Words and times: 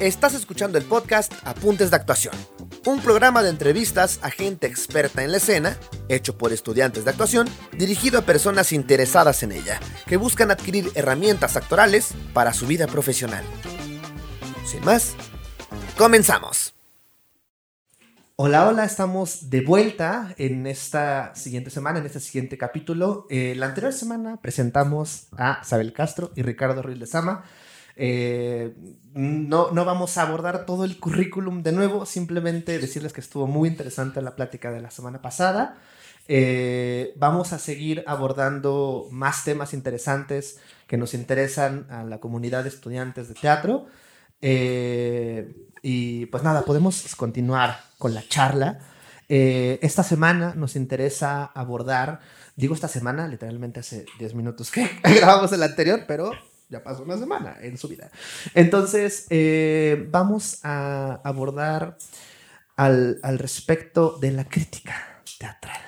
Estás 0.00 0.34
escuchando 0.34 0.76
el 0.76 0.84
podcast 0.84 1.32
Apuntes 1.44 1.88
de 1.88 1.96
Actuación, 1.96 2.34
un 2.84 3.00
programa 3.00 3.42
de 3.42 3.48
entrevistas 3.48 4.20
a 4.20 4.30
gente 4.30 4.66
experta 4.66 5.24
en 5.24 5.30
la 5.30 5.38
escena, 5.38 5.78
hecho 6.10 6.36
por 6.36 6.52
estudiantes 6.52 7.06
de 7.06 7.12
actuación, 7.12 7.48
dirigido 7.78 8.18
a 8.18 8.26
personas 8.26 8.72
interesadas 8.72 9.42
en 9.42 9.52
ella, 9.52 9.80
que 10.06 10.18
buscan 10.18 10.50
adquirir 10.50 10.90
herramientas 10.96 11.56
actorales 11.56 12.12
para 12.34 12.52
su 12.52 12.66
vida 12.66 12.86
profesional. 12.86 13.42
Sin 14.66 14.84
más, 14.84 15.14
comenzamos. 15.96 16.74
Hola, 18.36 18.68
hola, 18.68 18.84
estamos 18.84 19.48
de 19.48 19.62
vuelta 19.62 20.34
en 20.36 20.66
esta 20.66 21.34
siguiente 21.34 21.70
semana, 21.70 22.00
en 22.00 22.04
este 22.04 22.20
siguiente 22.20 22.58
capítulo. 22.58 23.26
Eh, 23.30 23.54
la 23.56 23.64
anterior 23.64 23.94
semana 23.94 24.42
presentamos 24.42 25.28
a 25.38 25.60
Isabel 25.62 25.94
Castro 25.94 26.32
y 26.36 26.42
Ricardo 26.42 26.82
Ruiz 26.82 27.00
de 27.00 27.06
Sama 27.06 27.44
eh, 27.96 28.74
no, 29.14 29.70
no 29.70 29.84
vamos 29.86 30.18
a 30.18 30.22
abordar 30.22 30.66
todo 30.66 30.84
el 30.84 30.98
currículum 31.00 31.62
de 31.62 31.72
nuevo, 31.72 32.04
simplemente 32.04 32.78
decirles 32.78 33.14
que 33.14 33.22
estuvo 33.22 33.46
muy 33.46 33.68
interesante 33.70 34.20
la 34.20 34.36
plática 34.36 34.70
de 34.70 34.82
la 34.82 34.90
semana 34.90 35.22
pasada. 35.22 35.78
Eh, 36.28 37.14
vamos 37.16 37.52
a 37.52 37.58
seguir 37.58 38.04
abordando 38.06 39.08
más 39.10 39.44
temas 39.44 39.72
interesantes 39.72 40.58
que 40.86 40.98
nos 40.98 41.14
interesan 41.14 41.86
a 41.88 42.04
la 42.04 42.18
comunidad 42.18 42.64
de 42.64 42.68
estudiantes 42.68 43.28
de 43.28 43.34
teatro. 43.34 43.86
Eh, 44.42 45.56
y 45.82 46.26
pues 46.26 46.42
nada, 46.42 46.62
podemos 46.62 47.14
continuar 47.16 47.80
con 47.96 48.12
la 48.12 48.22
charla. 48.28 48.80
esta 49.28 50.02
semana 50.02 50.54
nos 50.54 50.76
interesa 50.76 51.44
abordar, 51.44 52.20
digo 52.56 52.74
esta 52.74 52.88
semana, 52.88 53.26
literalmente 53.26 53.80
hace 53.80 54.04
10 54.18 54.34
minutos 54.34 54.70
que 54.70 54.88
grabamos 55.02 55.52
el 55.52 55.62
anterior, 55.62 56.04
pero 56.06 56.32
ya 56.68 56.82
pasó 56.82 57.02
una 57.02 57.16
semana 57.16 57.56
en 57.60 57.78
su 57.78 57.88
vida. 57.88 58.10
Entonces, 58.54 59.26
eh, 59.30 60.06
vamos 60.10 60.60
a 60.62 61.20
abordar 61.24 61.96
al, 62.76 63.20
respecto 63.38 64.18
de 64.18 64.32
la 64.32 64.44
crítica 64.44 65.22
teatral. 65.38 65.80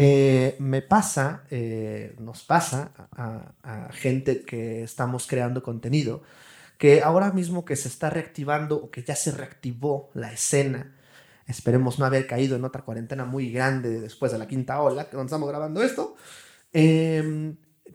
Eh, 0.00 0.54
me 0.60 0.80
pasa, 0.80 1.44
eh, 1.50 2.14
nos 2.20 2.44
pasa 2.44 2.92
a, 3.12 3.88
gente 3.92 4.42
que 4.42 4.82
estamos 4.82 5.26
creando 5.26 5.62
contenido, 5.62 6.22
que 6.78 7.02
ahora 7.02 7.32
mismo 7.32 7.64
que 7.64 7.74
se 7.74 7.88
está 7.88 8.08
reactivando 8.08 8.76
o 8.76 8.90
que 8.90 9.02
ya 9.02 9.16
se 9.16 9.32
reactivó 9.32 10.10
la 10.14 10.32
escena, 10.32 10.94
esperemos 11.48 11.98
no 11.98 12.04
haber 12.04 12.28
caído 12.28 12.54
en 12.54 12.64
otra 12.64 12.82
cuarentena 12.82 13.24
muy 13.24 13.50
grande 13.50 14.00
después 14.00 14.30
de 14.30 14.38
la 14.38 14.46
quinta 14.46 14.80
ola, 14.80 15.10
que 15.10 15.20
estamos 15.20 15.48
grabando 15.48 15.82
esto, 15.82 16.14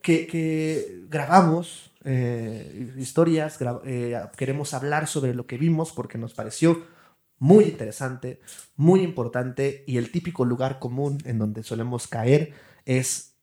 que, 0.04 1.06
grabamos 1.10 1.92
eh, 2.04 2.94
historias, 2.98 3.58
eh, 3.86 4.22
queremos 4.38 4.74
hablar 4.74 5.08
sobre 5.08 5.34
lo 5.34 5.48
que 5.48 5.58
vimos 5.58 5.92
porque 5.92 6.18
nos 6.18 6.34
pareció 6.34 6.86
muy 7.40 7.66
interesante, 7.66 8.42
muy 8.76 9.02
importante 9.02 9.84
y 9.88 9.98
el 9.98 10.12
típico 10.12 10.46
lugar 10.46 10.80
común 10.80 11.18
en 11.26 11.40
donde 11.40 11.64
solemos 11.64 12.08
caer 12.08 12.54
es, 12.86 13.36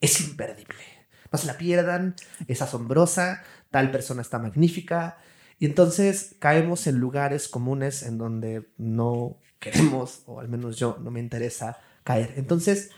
es 0.00 0.20
imperdible. 0.20 0.84
No 1.32 1.38
se 1.38 1.46
la 1.46 1.56
pierdan, 1.56 2.14
es 2.46 2.60
asombrosa, 2.60 3.42
tal 3.70 3.90
persona 3.90 4.20
está 4.20 4.38
magnífica 4.38 5.16
y 5.58 5.66
entonces 5.66 6.36
caemos 6.40 6.86
en 6.86 6.98
lugares 6.98 7.48
comunes 7.48 8.02
en 8.02 8.18
donde 8.18 8.68
no 8.76 9.38
queremos, 9.60 10.24
o 10.26 10.40
al 10.40 10.48
menos 10.48 10.76
yo 10.76 10.98
no 11.00 11.10
me 11.10 11.20
interesa 11.20 11.78
caer. 12.04 12.34
Entonces, 12.36 12.90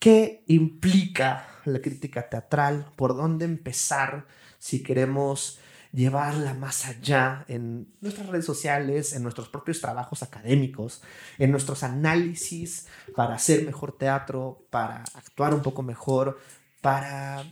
¿qué 0.00 0.42
implica 0.48 1.46
la 1.64 1.80
crítica 1.80 2.28
teatral, 2.28 2.90
por 2.96 3.16
dónde 3.16 3.44
empezar 3.44 4.26
si 4.58 4.82
queremos 4.82 5.60
llevarla 5.92 6.54
más 6.54 6.86
allá 6.86 7.44
en 7.48 7.92
nuestras 8.00 8.28
redes 8.28 8.44
sociales, 8.44 9.12
en 9.12 9.22
nuestros 9.22 9.48
propios 9.48 9.80
trabajos 9.80 10.22
académicos, 10.22 11.02
en 11.38 11.50
nuestros 11.50 11.82
análisis 11.82 12.86
para 13.14 13.34
hacer 13.34 13.64
mejor 13.64 13.96
teatro, 13.96 14.66
para 14.70 15.04
actuar 15.14 15.54
un 15.54 15.62
poco 15.62 15.82
mejor, 15.82 16.38
para 16.80 17.44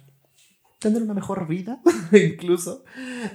tener 0.78 1.02
una 1.02 1.14
mejor 1.14 1.46
vida, 1.46 1.80
incluso. 2.12 2.84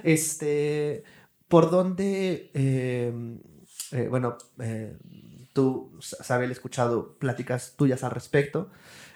Este, 0.02 1.04
por 1.48 1.70
dónde, 1.70 2.50
em, 2.54 3.40
eh, 3.92 4.08
bueno, 4.08 4.38
eh, 4.58 4.96
tú, 5.54 5.96
Sabel, 6.00 6.50
he 6.50 6.52
escuchado 6.52 7.16
pláticas 7.16 7.74
tuyas 7.76 8.04
al 8.04 8.10
respecto. 8.10 8.70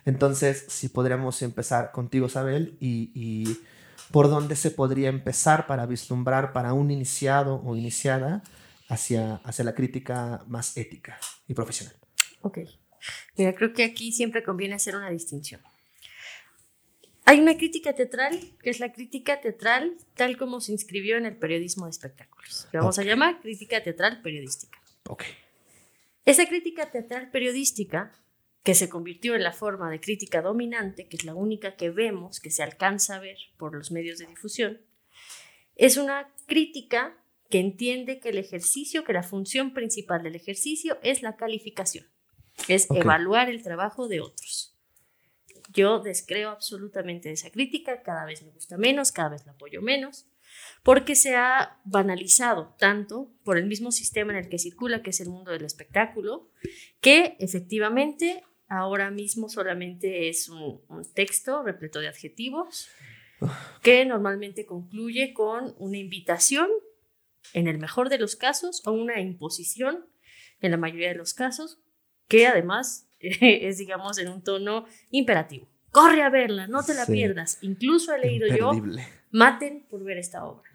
Entonces, 0.07 0.65
si 0.69 0.89
podríamos 0.89 1.43
empezar 1.43 1.93
contigo, 1.93 2.31
Sabel, 2.31 2.79
y, 2.81 3.59
por 4.11 4.31
dónde 4.31 4.57
se 4.57 4.71
podría 4.71 5.11
empezar 5.11 5.67
para 5.67 5.85
vislumbrar 5.85 6.55
para 6.55 6.73
un 6.73 6.91
iniciado 6.91 7.61
o 7.63 7.77
iniciada 7.77 8.43
hacia, 8.89 9.35
hacia 9.45 9.65
la 9.67 9.75
crítica 9.75 10.43
más 10.47 10.79
ética 10.79 11.19
y 11.47 11.53
profesional. 11.53 11.95
Ok. 12.41 12.61
Mira, 13.37 13.55
creo 13.55 13.75
que 13.75 13.85
aquí 13.85 14.13
siempre 14.13 14.43
conviene 14.43 14.77
hacer 14.77 14.97
una 14.97 15.11
distinción. 15.11 15.61
Hay 17.27 17.41
una 17.41 17.59
crítica 17.59 17.93
teatral, 17.93 18.41
que 18.63 18.71
es 18.71 18.81
la 18.81 18.91
crítica 18.91 19.43
teatral 19.43 19.99
tal 20.15 20.39
como 20.39 20.63
se 20.63 20.73
inscribió 20.73 21.19
en 21.19 21.27
el 21.27 21.37
periodismo 21.37 21.85
de 21.85 21.91
espectáculos. 21.91 22.67
Que 22.71 22.79
vamos 22.79 22.99
a 22.99 23.03
llamar 23.03 23.43
crítica 23.43 23.83
teatral 23.83 24.23
periodística. 24.23 24.79
Ok. 25.07 25.25
Esa 26.29 26.45
crítica 26.45 26.91
teatral 26.91 27.31
periodística 27.31 28.13
que 28.63 28.75
se 28.75 28.91
convirtió 28.91 29.35
en 29.35 29.43
la 29.43 29.55
forma 29.55 29.91
de 29.91 29.99
crítica 29.99 30.43
dominante, 30.43 31.09
que 31.09 31.17
es 31.17 31.25
la 31.25 31.35
única 31.35 31.75
que 31.75 31.89
vemos, 31.89 32.39
que 32.39 32.51
se 32.51 32.63
alcanza 32.63 33.17
a 33.17 33.19
ver 33.19 33.39
por 33.57 33.75
los 33.75 33.91
medios 33.91 34.19
de 34.19 34.27
difusión, 34.27 34.79
es 35.75 35.97
una 35.97 36.31
crítica 36.45 37.17
que 37.49 37.61
entiende 37.61 38.21
que 38.21 38.29
el 38.29 38.37
ejercicio, 38.37 39.05
que 39.05 39.15
la 39.15 39.23
función 39.23 39.73
principal 39.73 40.23
del 40.23 40.35
ejercicio 40.35 40.99
es 41.03 41.23
la 41.23 41.37
calificación, 41.37 42.07
es 42.69 42.91
evaluar 42.91 43.49
el 43.49 43.63
trabajo 43.63 44.07
de 44.07 44.21
otros. 44.21 44.77
Yo 45.73 46.01
descreo 46.01 46.51
absolutamente 46.51 47.29
de 47.29 47.37
esa 47.37 47.51
crítica, 47.51 48.03
cada 48.03 48.27
vez 48.27 48.43
me 48.43 48.51
gusta 48.51 48.77
menos, 48.77 49.13
cada 49.13 49.31
vez 49.31 49.47
la 49.47 49.53
apoyo 49.53 49.81
menos, 49.81 50.27
porque 50.83 51.15
se 51.15 51.37
ha 51.37 51.79
banalizado 51.85 52.75
tanto 52.79 53.31
por 53.45 53.59
el 53.59 53.67
mismo 53.67 53.93
sistema 53.93 54.33
en 54.33 54.39
el 54.39 54.49
que 54.49 54.59
circula, 54.59 55.03
que 55.03 55.11
es 55.11 55.21
el 55.21 55.29
mundo 55.29 55.53
del 55.53 55.65
espectáculo, 55.65 56.51
que 57.01 57.37
efectivamente 57.39 58.43
ahora 58.69 59.11
mismo 59.11 59.49
solamente 59.49 60.29
es 60.29 60.49
un, 60.49 60.81
texto 61.15 61.63
repleto 61.63 62.01
de 62.01 62.09
adjetivos 62.09 62.89
que 63.83 64.05
normalmente 64.05 64.67
concluye 64.67 65.33
con 65.33 65.75
una 65.79 65.97
invitación, 65.97 66.69
en 67.55 67.67
el 67.67 67.79
mejor 67.79 68.09
de 68.11 68.19
los 68.19 68.37
casos, 68.37 68.83
o 68.85 68.93
una 68.93 69.21
imposición, 69.21 70.05
en 70.61 70.73
la 70.73 70.77
mayoría 70.77 71.09
de 71.09 71.15
los 71.15 71.35
casos, 71.35 71.79
que 72.27 72.47
además 72.47 73.09
es, 73.21 73.79
digamos, 73.79 74.19
en 74.19 74.29
un 74.29 74.43
tono 74.43 74.87
imperativo. 75.11 75.69
Corre 75.91 76.23
a 76.23 76.29
verla, 76.29 76.67
no 76.67 76.83
te 76.83 76.95
la 76.95 77.07
pierdas. 77.07 77.59
Incluso 77.63 78.15
he 78.15 78.19
leído 78.19 78.47
yo, 78.49 78.73
maten 79.31 79.87
por 79.89 80.05
ver 80.05 80.19
esta 80.19 80.45
obra. 80.45 80.71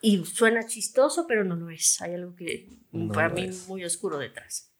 Y 0.00 0.24
suena 0.24 0.66
chistoso, 0.66 1.26
pero 1.28 1.44
no 1.44 1.54
lo 1.54 1.70
es. 1.70 2.02
Hay 2.02 2.14
algo 2.14 2.34
que 2.34 2.68
para 3.14 3.28
mí 3.28 3.48
muy 3.68 3.84
oscuro 3.84 4.18
detrás. 4.18 4.72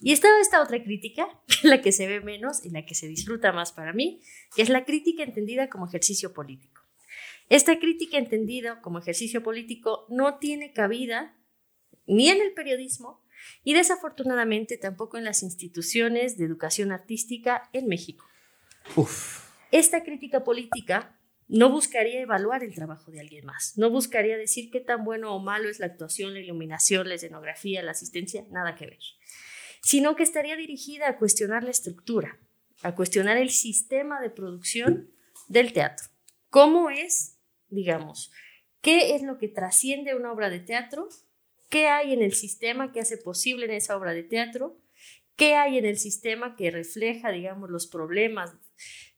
Y 0.00 0.12
está 0.12 0.28
esta 0.40 0.62
otra 0.62 0.82
crítica, 0.82 1.28
la 1.62 1.80
que 1.80 1.92
se 1.92 2.06
ve 2.06 2.20
menos 2.20 2.64
y 2.64 2.70
la 2.70 2.84
que 2.84 2.94
se 2.94 3.08
disfruta 3.08 3.52
más 3.52 3.72
para 3.72 3.92
mí, 3.92 4.20
que 4.54 4.62
es 4.62 4.68
la 4.68 4.84
crítica 4.84 5.22
entendida 5.22 5.68
como 5.68 5.86
ejercicio 5.86 6.32
político. 6.32 6.82
Esta 7.48 7.78
crítica 7.78 8.18
entendida 8.18 8.80
como 8.80 8.98
ejercicio 8.98 9.42
político 9.42 10.06
no 10.08 10.38
tiene 10.38 10.72
cabida 10.72 11.36
ni 12.06 12.28
en 12.28 12.40
el 12.40 12.52
periodismo 12.52 13.22
y 13.62 13.74
desafortunadamente 13.74 14.76
tampoco 14.76 15.16
en 15.16 15.24
las 15.24 15.42
instituciones 15.42 16.36
de 16.36 16.44
educación 16.44 16.92
artística 16.92 17.68
en 17.72 17.86
México. 17.86 18.24
Esta 19.72 20.02
crítica 20.04 20.44
política 20.44 21.18
no 21.48 21.70
buscaría 21.70 22.20
evaluar 22.20 22.64
el 22.64 22.74
trabajo 22.74 23.10
de 23.10 23.20
alguien 23.20 23.46
más, 23.46 23.74
no 23.76 23.90
buscaría 23.90 24.36
decir 24.36 24.70
qué 24.70 24.80
tan 24.80 25.04
bueno 25.04 25.34
o 25.34 25.38
malo 25.38 25.68
es 25.68 25.78
la 25.78 25.86
actuación, 25.86 26.34
la 26.34 26.40
iluminación, 26.40 27.08
la 27.08 27.14
escenografía, 27.14 27.82
la 27.82 27.92
asistencia, 27.92 28.44
nada 28.50 28.74
que 28.74 28.86
ver 28.86 28.98
sino 29.86 30.16
que 30.16 30.24
estaría 30.24 30.56
dirigida 30.56 31.08
a 31.08 31.16
cuestionar 31.16 31.62
la 31.62 31.70
estructura, 31.70 32.40
a 32.82 32.96
cuestionar 32.96 33.36
el 33.36 33.50
sistema 33.50 34.20
de 34.20 34.30
producción 34.30 35.12
del 35.46 35.72
teatro. 35.72 36.08
¿Cómo 36.50 36.90
es, 36.90 37.38
digamos, 37.68 38.32
qué 38.80 39.14
es 39.14 39.22
lo 39.22 39.38
que 39.38 39.46
trasciende 39.46 40.16
una 40.16 40.32
obra 40.32 40.50
de 40.50 40.58
teatro? 40.58 41.08
¿Qué 41.68 41.86
hay 41.86 42.12
en 42.12 42.20
el 42.20 42.34
sistema 42.34 42.90
que 42.90 42.98
hace 42.98 43.16
posible 43.16 43.66
en 43.66 43.74
esa 43.74 43.96
obra 43.96 44.12
de 44.12 44.24
teatro? 44.24 44.76
¿Qué 45.36 45.54
hay 45.54 45.78
en 45.78 45.84
el 45.84 45.98
sistema 45.98 46.56
que 46.56 46.72
refleja, 46.72 47.30
digamos, 47.30 47.70
los 47.70 47.86
problemas 47.86 48.56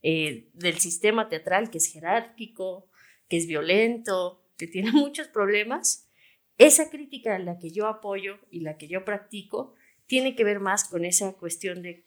eh, 0.02 0.48
del 0.54 0.78
sistema 0.78 1.28
teatral 1.28 1.70
que 1.70 1.78
es 1.78 1.92
jerárquico, 1.92 2.90
que 3.28 3.36
es 3.36 3.46
violento, 3.46 4.44
que 4.56 4.66
tiene 4.66 4.92
muchos 4.92 5.28
problemas? 5.28 6.08
Esa 6.56 6.90
crítica 6.90 7.36
en 7.36 7.44
la 7.44 7.58
que 7.58 7.70
yo 7.70 7.86
apoyo 7.86 8.38
y 8.50 8.60
la 8.60 8.76
que 8.76 8.88
yo 8.88 9.04
practico 9.04 9.74
tiene 10.06 10.34
que 10.34 10.44
ver 10.44 10.58
más 10.58 10.88
con 10.88 11.04
esa 11.04 11.34
cuestión 11.34 11.82
de 11.82 12.04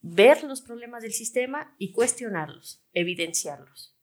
ver 0.00 0.44
los 0.44 0.60
problemas 0.60 1.02
del 1.02 1.12
sistema 1.12 1.74
y 1.78 1.92
cuestionarlos, 1.92 2.84
evidenciarlos. 2.92 3.96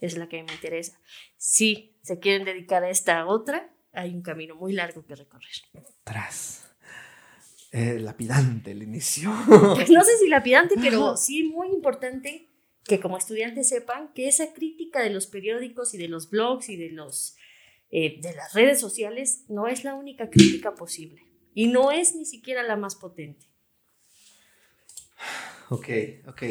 es 0.00 0.18
la 0.18 0.28
que 0.28 0.42
me 0.42 0.52
interesa. 0.52 1.00
Si 1.36 1.96
se 2.02 2.18
quieren 2.18 2.44
dedicar 2.44 2.84
a 2.84 2.90
esta 2.90 3.24
otra, 3.26 3.72
hay 3.92 4.12
un 4.12 4.22
camino 4.22 4.54
muy 4.54 4.72
largo 4.72 5.06
que 5.06 5.14
recorrer. 5.14 5.54
Tras. 6.02 6.73
Eh, 7.76 7.98
lapidante 7.98 8.70
el 8.70 8.84
inicio. 8.84 9.32
Pues 9.74 9.90
no 9.90 10.04
sé 10.04 10.16
si 10.18 10.28
lapidante, 10.28 10.76
pero 10.80 11.16
sí 11.16 11.42
muy 11.42 11.70
importante 11.70 12.48
que 12.84 13.00
como 13.00 13.18
estudiantes 13.18 13.68
sepan 13.68 14.12
que 14.14 14.28
esa 14.28 14.52
crítica 14.52 15.02
de 15.02 15.10
los 15.10 15.26
periódicos 15.26 15.92
y 15.92 15.98
de 15.98 16.06
los 16.06 16.30
blogs 16.30 16.68
y 16.68 16.76
de, 16.76 16.90
los, 16.90 17.34
eh, 17.90 18.20
de 18.20 18.32
las 18.32 18.52
redes 18.52 18.78
sociales 18.78 19.46
no 19.48 19.66
es 19.66 19.82
la 19.82 19.94
única 19.94 20.30
crítica 20.30 20.76
posible 20.76 21.24
y 21.52 21.66
no 21.66 21.90
es 21.90 22.14
ni 22.14 22.26
siquiera 22.26 22.62
la 22.62 22.76
más 22.76 22.94
potente. 22.94 23.48
Ok, 25.70 25.88
ok. 26.26 26.42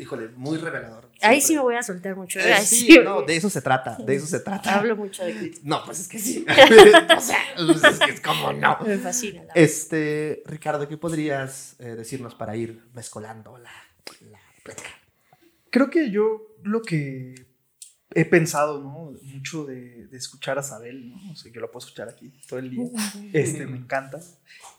Híjole, 0.00 0.28
muy 0.28 0.58
revelador. 0.58 1.10
Ahí 1.20 1.40
sí 1.40 1.54
me 1.54 1.60
voy 1.60 1.74
a 1.74 1.82
soltar 1.82 2.16
mucho. 2.16 2.38
Eh, 2.38 2.60
sí, 2.64 2.98
no, 3.02 3.22
de 3.22 3.36
eso 3.36 3.50
se 3.50 3.60
trata, 3.62 3.96
de 3.96 4.14
eso 4.14 4.26
se 4.26 4.40
trata. 4.44 4.74
Hablo 4.78 4.96
mucho 4.96 5.24
de 5.24 5.34
crítica. 5.34 5.62
No, 5.64 5.84
pues 5.84 6.00
es 6.00 6.08
que 6.08 6.18
sí. 6.18 6.44
o 7.16 7.20
sea, 7.20 7.38
pues 7.56 7.84
es 7.84 7.98
que 7.98 8.10
es 8.12 8.20
como 8.20 8.52
no. 8.52 8.78
Me 8.86 8.98
fascina. 8.98 9.42
este, 9.54 10.42
Ricardo, 10.46 10.88
¿qué 10.88 10.96
podrías 10.96 11.76
eh, 11.80 11.94
decirnos 11.96 12.34
para 12.34 12.56
ir 12.56 12.82
mezcolando 12.94 13.58
la, 13.58 13.72
la 14.30 14.38
plática? 14.62 14.90
Creo 15.70 15.90
que 15.90 16.10
yo 16.10 16.56
lo 16.62 16.82
que 16.82 17.34
he 18.14 18.24
pensado, 18.24 18.80
¿no? 18.80 19.12
Mucho 19.22 19.64
de, 19.64 20.06
de 20.06 20.16
escuchar 20.16 20.58
a 20.58 20.62
Sabel, 20.62 21.08
¿no? 21.10 21.32
O 21.32 21.36
sea, 21.36 21.50
que 21.50 21.60
lo 21.60 21.70
puedo 21.70 21.84
escuchar 21.84 22.08
aquí 22.08 22.32
todo 22.46 22.58
el 22.58 22.70
día. 22.70 22.84
Este, 23.32 23.66
me 23.66 23.78
encanta. 23.78 24.20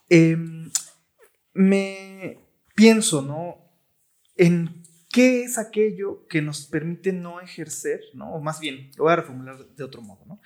Em, 0.09 0.69
me 1.53 2.39
pienso, 2.75 3.21
¿no? 3.21 3.62
En 4.35 4.83
qué 5.11 5.43
es 5.43 5.57
aquello 5.57 6.25
que 6.27 6.41
nos 6.41 6.65
permite 6.65 7.13
no 7.13 7.39
ejercer, 7.39 8.01
¿no? 8.13 8.33
O 8.33 8.41
más 8.41 8.59
bien, 8.59 8.91
lo 8.97 9.03
voy 9.03 9.13
a 9.13 9.17
reformular 9.17 9.57
de 9.57 9.83
otro 9.83 10.01
modo, 10.01 10.25
¿no? 10.25 10.41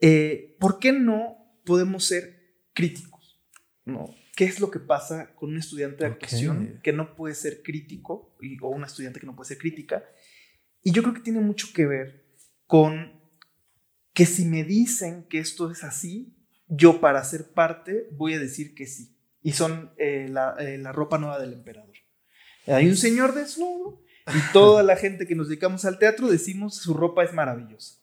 Eh, 0.00 0.56
¿Por 0.60 0.78
qué 0.78 0.92
no 0.92 1.36
podemos 1.64 2.04
ser 2.04 2.64
críticos? 2.72 3.42
¿No? 3.84 4.14
¿Qué 4.36 4.44
es 4.44 4.60
lo 4.60 4.70
que 4.70 4.78
pasa 4.78 5.34
con 5.34 5.50
un 5.50 5.58
estudiante 5.58 6.04
de 6.04 6.10
actuación 6.10 6.80
que 6.82 6.92
no 6.92 7.16
puede 7.16 7.34
ser 7.34 7.62
crítico 7.62 8.36
o 8.60 8.68
una 8.68 8.86
estudiante 8.86 9.18
que 9.18 9.26
no 9.26 9.34
puede 9.34 9.48
ser 9.48 9.58
crítica? 9.58 10.04
Y 10.82 10.92
yo 10.92 11.02
creo 11.02 11.14
que 11.14 11.22
tiene 11.22 11.40
mucho 11.40 11.68
que 11.74 11.86
ver 11.86 12.26
con 12.66 13.18
que 14.12 14.26
si 14.26 14.44
me 14.44 14.62
dicen 14.62 15.26
que 15.28 15.38
esto 15.38 15.70
es 15.70 15.84
así, 15.84 16.36
yo 16.68 17.00
para 17.00 17.24
ser 17.24 17.52
parte 17.54 18.08
voy 18.12 18.34
a 18.34 18.38
decir 18.38 18.74
que 18.74 18.86
sí. 18.86 19.16
Y 19.42 19.52
son 19.52 19.92
eh, 19.96 20.28
la, 20.28 20.54
eh, 20.58 20.78
la 20.78 20.92
ropa 20.92 21.18
nueva 21.18 21.38
del 21.38 21.54
emperador. 21.54 21.95
Hay 22.66 22.86
un 22.88 22.96
señor 22.96 23.34
desnudo 23.34 24.02
y 24.26 24.52
toda 24.52 24.82
la 24.82 24.96
gente 24.96 25.26
que 25.26 25.34
nos 25.34 25.48
dedicamos 25.48 25.84
al 25.84 25.98
teatro 25.98 26.28
decimos 26.28 26.76
su 26.76 26.94
ropa 26.94 27.22
es 27.24 27.32
maravillosa. 27.32 27.96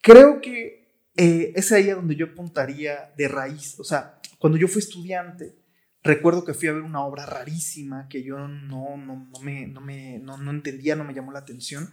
Creo 0.00 0.40
que 0.40 0.88
eh, 1.16 1.52
es 1.54 1.70
ahí 1.72 1.90
a 1.90 1.96
donde 1.96 2.16
yo 2.16 2.26
apuntaría 2.26 3.12
de 3.16 3.28
raíz. 3.28 3.78
O 3.78 3.84
sea, 3.84 4.20
cuando 4.38 4.58
yo 4.58 4.68
fui 4.68 4.80
estudiante, 4.80 5.54
recuerdo 6.02 6.44
que 6.44 6.54
fui 6.54 6.68
a 6.68 6.72
ver 6.72 6.82
una 6.82 7.04
obra 7.04 7.26
rarísima 7.26 8.08
que 8.08 8.22
yo 8.22 8.38
no, 8.38 8.96
no, 8.96 9.28
no 9.30 9.40
me, 9.40 9.66
no, 9.66 9.80
me 9.80 10.18
no, 10.18 10.38
no 10.38 10.50
entendía, 10.50 10.96
no 10.96 11.04
me 11.04 11.14
llamó 11.14 11.32
la 11.32 11.40
atención. 11.40 11.90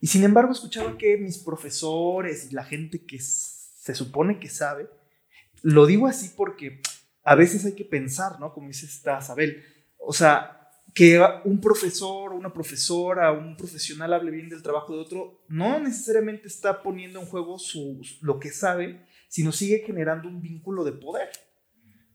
Y 0.00 0.08
sin 0.08 0.24
embargo 0.24 0.52
escuchaba 0.52 0.98
que 0.98 1.16
mis 1.18 1.38
profesores 1.38 2.48
y 2.50 2.54
la 2.54 2.64
gente 2.64 3.04
que 3.04 3.20
se 3.20 3.94
supone 3.94 4.40
que 4.40 4.48
sabe, 4.48 4.88
lo 5.62 5.86
digo 5.86 6.08
así 6.08 6.32
porque 6.36 6.80
a 7.22 7.36
veces 7.36 7.64
hay 7.64 7.74
que 7.74 7.84
pensar, 7.84 8.40
¿no? 8.40 8.52
Como 8.52 8.68
dice 8.68 8.86
esta 8.86 9.18
Isabel. 9.20 9.62
O 9.98 10.12
sea, 10.12 10.61
que 10.94 11.22
un 11.44 11.60
profesor 11.60 12.32
o 12.32 12.36
una 12.36 12.52
profesora, 12.52 13.32
un 13.32 13.56
profesional 13.56 14.12
hable 14.12 14.30
bien 14.30 14.48
del 14.48 14.62
trabajo 14.62 14.94
de 14.94 15.00
otro, 15.00 15.42
no 15.48 15.80
necesariamente 15.80 16.48
está 16.48 16.82
poniendo 16.82 17.20
en 17.20 17.26
juego 17.26 17.58
su, 17.58 18.00
lo 18.20 18.38
que 18.38 18.50
sabe, 18.50 19.06
sino 19.28 19.52
sigue 19.52 19.82
generando 19.86 20.28
un 20.28 20.42
vínculo 20.42 20.84
de 20.84 20.92
poder, 20.92 21.30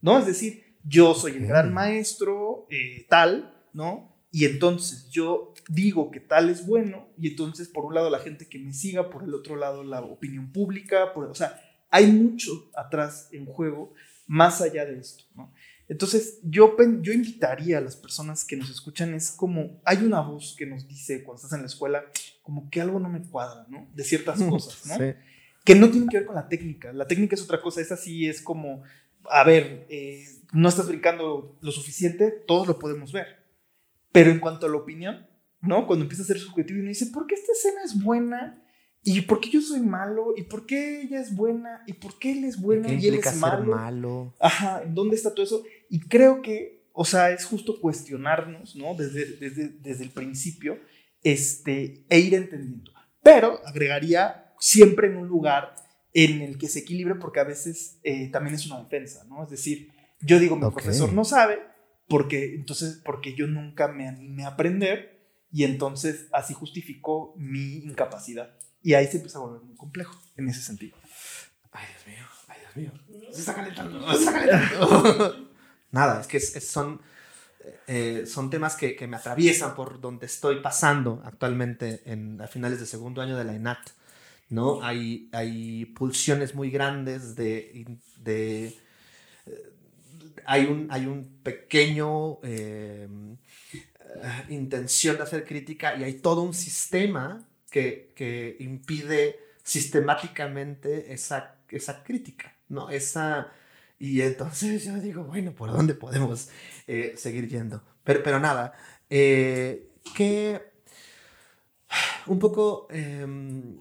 ¿no? 0.00 0.18
Es 0.18 0.26
decir, 0.26 0.76
yo 0.84 1.14
soy 1.14 1.32
el 1.32 1.46
gran 1.46 1.74
maestro, 1.74 2.66
eh, 2.70 3.04
tal, 3.08 3.52
¿no? 3.72 4.16
Y 4.30 4.44
entonces 4.44 5.10
yo 5.10 5.54
digo 5.68 6.10
que 6.10 6.20
tal 6.20 6.48
es 6.48 6.64
bueno, 6.64 7.08
y 7.18 7.28
entonces 7.28 7.68
por 7.68 7.84
un 7.84 7.94
lado 7.94 8.10
la 8.10 8.20
gente 8.20 8.48
que 8.48 8.58
me 8.58 8.72
siga, 8.72 9.10
por 9.10 9.24
el 9.24 9.34
otro 9.34 9.56
lado 9.56 9.82
la 9.82 10.02
opinión 10.02 10.52
pública, 10.52 11.12
por, 11.12 11.24
o 11.24 11.34
sea, 11.34 11.60
hay 11.90 12.06
mucho 12.06 12.70
atrás 12.76 13.28
en 13.32 13.46
juego 13.46 13.94
más 14.26 14.60
allá 14.60 14.84
de 14.84 14.98
esto, 14.98 15.24
¿no? 15.34 15.52
Entonces, 15.88 16.40
yo, 16.42 16.76
yo 17.00 17.12
invitaría 17.12 17.78
a 17.78 17.80
las 17.80 17.96
personas 17.96 18.44
que 18.44 18.56
nos 18.56 18.70
escuchan, 18.70 19.14
es 19.14 19.30
como, 19.30 19.80
hay 19.84 19.98
una 19.98 20.20
voz 20.20 20.54
que 20.56 20.66
nos 20.66 20.86
dice 20.86 21.24
cuando 21.24 21.36
estás 21.36 21.54
en 21.54 21.62
la 21.62 21.66
escuela, 21.66 22.04
como 22.42 22.68
que 22.70 22.82
algo 22.82 23.00
no 23.00 23.08
me 23.08 23.22
cuadra, 23.22 23.66
¿no? 23.68 23.88
De 23.94 24.04
ciertas 24.04 24.42
cosas, 24.42 24.86
¿no? 24.86 24.96
Sí. 24.96 25.14
Que 25.64 25.74
no 25.74 25.90
tienen 25.90 26.08
que 26.08 26.18
ver 26.18 26.26
con 26.26 26.34
la 26.34 26.48
técnica. 26.48 26.92
La 26.92 27.06
técnica 27.06 27.34
es 27.34 27.42
otra 27.42 27.60
cosa, 27.60 27.80
esa 27.80 27.96
sí 27.96 28.26
es 28.26 28.42
como, 28.42 28.82
a 29.30 29.44
ver, 29.44 29.86
eh, 29.88 30.24
no 30.52 30.68
estás 30.68 30.88
brincando 30.88 31.58
lo 31.60 31.72
suficiente, 31.72 32.30
todos 32.46 32.68
lo 32.68 32.78
podemos 32.78 33.12
ver. 33.12 33.26
Pero 34.12 34.30
en 34.30 34.40
cuanto 34.40 34.66
a 34.66 34.68
la 34.68 34.76
opinión, 34.76 35.26
¿no? 35.60 35.86
Cuando 35.86 36.04
empieza 36.04 36.22
a 36.22 36.26
ser 36.26 36.38
subjetivo 36.38 36.78
y 36.78 36.82
uno 36.82 36.88
dice, 36.88 37.06
¿por 37.06 37.26
qué 37.26 37.34
esta 37.34 37.52
escena 37.52 37.82
es 37.84 38.02
buena? 38.02 38.62
¿Y 39.04 39.22
por 39.22 39.40
qué 39.40 39.50
yo 39.50 39.60
soy 39.60 39.80
malo? 39.80 40.34
¿Y 40.36 40.42
por 40.42 40.66
qué 40.66 41.02
ella 41.02 41.20
es 41.20 41.34
buena? 41.34 41.82
¿Y 41.86 41.94
por 41.94 42.18
qué 42.18 42.32
él 42.32 42.44
es 42.44 42.60
bueno 42.60 42.92
y, 42.92 43.06
él 43.06 43.14
es 43.14 43.36
malo? 43.36 43.76
malo? 43.76 44.34
Ajá, 44.40 44.82
¿dónde 44.86 45.16
está 45.16 45.32
todo 45.32 45.44
eso? 45.44 45.62
Y 45.88 46.00
creo 46.00 46.42
que, 46.42 46.88
o 46.92 47.04
sea, 47.04 47.30
es 47.30 47.44
justo 47.44 47.80
cuestionarnos, 47.80 48.76
¿no? 48.76 48.94
Desde, 48.94 49.36
desde, 49.36 49.68
desde 49.68 50.04
el 50.04 50.10
principio, 50.10 50.78
este, 51.22 52.04
e 52.08 52.18
ir 52.18 52.34
entendiendo. 52.34 52.92
Pero 53.22 53.60
agregaría 53.66 54.54
siempre 54.58 55.08
en 55.08 55.16
un 55.16 55.28
lugar 55.28 55.74
en 56.12 56.42
el 56.42 56.58
que 56.58 56.68
se 56.68 56.80
equilibre, 56.80 57.14
porque 57.14 57.40
a 57.40 57.44
veces 57.44 57.98
eh, 58.02 58.28
también 58.30 58.54
es 58.54 58.66
una 58.66 58.80
defensa, 58.80 59.24
¿no? 59.28 59.44
Es 59.44 59.50
decir, 59.50 59.92
yo 60.20 60.38
digo, 60.38 60.56
mi 60.56 60.70
profesor 60.70 61.12
no 61.12 61.24
sabe, 61.24 61.58
porque 62.08 62.54
entonces, 62.54 63.00
porque 63.04 63.34
yo 63.34 63.46
nunca 63.46 63.88
me 63.88 64.08
animé 64.08 64.44
a 64.44 64.48
aprender, 64.48 65.18
y 65.50 65.64
entonces 65.64 66.28
así 66.32 66.54
justificó 66.54 67.34
mi 67.36 67.78
incapacidad. 67.78 68.54
Y 68.82 68.94
ahí 68.94 69.06
se 69.06 69.16
empieza 69.16 69.38
a 69.38 69.42
volver 69.42 69.62
muy 69.62 69.76
complejo 69.76 70.20
en 70.36 70.48
ese 70.48 70.60
sentido. 70.60 70.96
Ay, 71.72 71.86
Dios 71.92 72.06
mío, 72.06 72.26
ay, 72.48 72.58
Dios 72.60 72.76
mío. 72.76 73.32
Se 73.32 73.40
está 73.40 73.54
calentando, 73.54 74.12
se 74.12 74.18
está 74.18 74.32
calentando. 74.32 75.44
Nada, 75.90 76.20
es 76.20 76.26
que 76.26 76.40
son, 76.40 77.00
eh, 77.86 78.24
son 78.26 78.50
temas 78.50 78.76
que, 78.76 78.96
me 79.06 79.16
atraviesan 79.16 79.74
por 79.74 80.00
donde 80.00 80.26
estoy 80.26 80.60
pasando 80.60 81.22
actualmente 81.24 82.02
en, 82.04 82.40
a 82.40 82.46
finales 82.46 82.80
de 82.80 82.86
segundo 82.86 83.22
año 83.22 83.36
de 83.36 83.44
la 83.44 83.54
ENAT. 83.54 83.90
¿no? 84.50 84.82
Hay, 84.82 85.28
hay 85.32 85.86
pulsiones 85.86 86.54
muy 86.54 86.70
grandes 86.70 87.36
de... 87.36 87.86
de 88.16 88.66
eh, 89.46 89.72
hay, 90.44 90.66
un, 90.66 90.88
hay 90.90 91.06
un 91.06 91.40
pequeño 91.42 92.38
eh, 92.42 93.08
intención 94.48 95.16
de 95.16 95.22
hacer 95.22 95.44
crítica 95.44 95.96
y 95.96 96.04
hay 96.04 96.14
todo 96.14 96.42
un 96.42 96.54
sistema 96.54 97.46
que, 97.70 98.12
que 98.14 98.56
impide 98.60 99.38
sistemáticamente 99.62 101.12
esa, 101.12 101.56
esa 101.68 102.02
crítica, 102.02 102.54
¿no? 102.68 102.88
Esa, 102.88 103.52
y 103.98 104.20
entonces 104.22 104.84
yo 104.86 104.94
digo, 105.00 105.24
bueno, 105.24 105.52
¿por 105.52 105.72
dónde 105.72 105.94
podemos 105.94 106.48
eh, 106.86 107.14
seguir 107.16 107.48
yendo? 107.48 107.82
Pero, 108.04 108.22
pero 108.22 108.40
nada, 108.40 108.74
eh, 109.10 109.90
que 110.14 110.60
un 112.26 112.38
poco 112.38 112.86
em, 112.90 113.78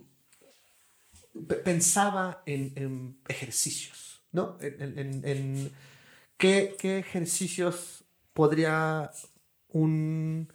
pensaba 1.63 2.43
en, 2.45 3.19
ejercicios, 3.27 4.23
¿no? 4.31 4.57
En, 4.61 5.21
en 5.23 5.71
¿qué, 6.37 6.75
¿qué, 6.79 6.99
ejercicios 6.99 8.05
podría 8.33 9.11
un 9.69 10.47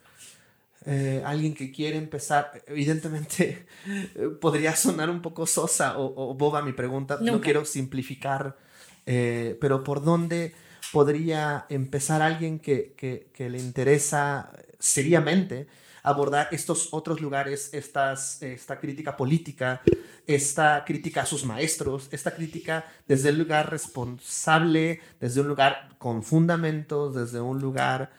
eh, 0.85 1.23
alguien 1.25 1.55
que 1.55 1.71
quiere 1.71 1.97
empezar, 1.97 2.65
evidentemente 2.67 3.67
podría 4.41 4.75
sonar 4.75 5.11
un 5.11 5.23
poco 5.23 5.47
sosa 5.47 5.95
o, 5.99 6.35
boba 6.35 6.63
mi 6.63 6.73
pregunta, 6.73 7.19
no 7.21 7.41
quiero 7.41 7.65
simplificar, 7.65 8.57
eh, 9.07 9.57
pero 9.61 9.85
¿por 9.85 10.03
dónde 10.03 10.55
podría 10.93 11.67
empezar 11.69 12.23
alguien 12.23 12.59
que, 12.59 12.95
que, 12.97 13.51
le 13.51 13.59
interesa 13.59 14.53
seriamente 14.79 15.67
abordar 16.03 16.49
estos 16.51 16.89
otros 16.93 17.21
lugares, 17.21 17.73
estas, 17.73 18.43
esta 18.43 18.79
crítica 18.79 19.17
política, 19.17 19.81
esta 20.27 20.85
crítica 20.85 21.23
a 21.23 21.27
sus 21.27 21.45
maestros, 21.45 22.09
esta 22.11 22.35
crítica 22.35 22.85
desde 23.07 23.31
un 23.31 23.39
lugar 23.39 23.71
responsable, 23.71 25.01
desde 25.21 25.41
un 25.41 25.49
lugar 25.49 25.91
con 25.99 26.23
fundamentos, 26.23 27.15
desde 27.15 27.41
un 27.41 27.61
lugar 27.61 28.11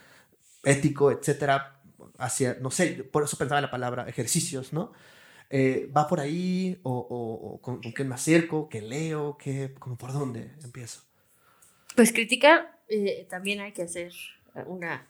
ético, 0.63 1.11
etcétera, 1.11 1.81
hacia, 2.17 2.57
no 2.61 2.71
sé, 2.71 3.03
por 3.11 3.23
eso 3.23 3.37
pensaba 3.37 3.61
la 3.61 3.71
palabra 3.71 4.07
ejercicios, 4.07 4.73
¿no? 4.73 4.93
Eh, 5.55 5.87
¿Va 5.95 6.07
por 6.07 6.19
ahí 6.19 6.79
o, 6.81 6.91
o, 6.91 7.61
con, 7.61 7.79
qué 7.79 8.03
me 8.03 8.15
acerco, 8.15 8.67
qué 8.67 8.81
leo, 8.81 9.37
qué, 9.37 9.71
como 9.77 9.95
por 9.95 10.11
dónde 10.11 10.49
empiezo? 10.63 11.03
Pues 11.95 12.11
crítica, 12.11 12.79
eh, 12.87 13.27
también 13.29 13.59
hay 13.59 13.71
que 13.71 13.83
hacer 13.83 14.11
una, 14.65 15.07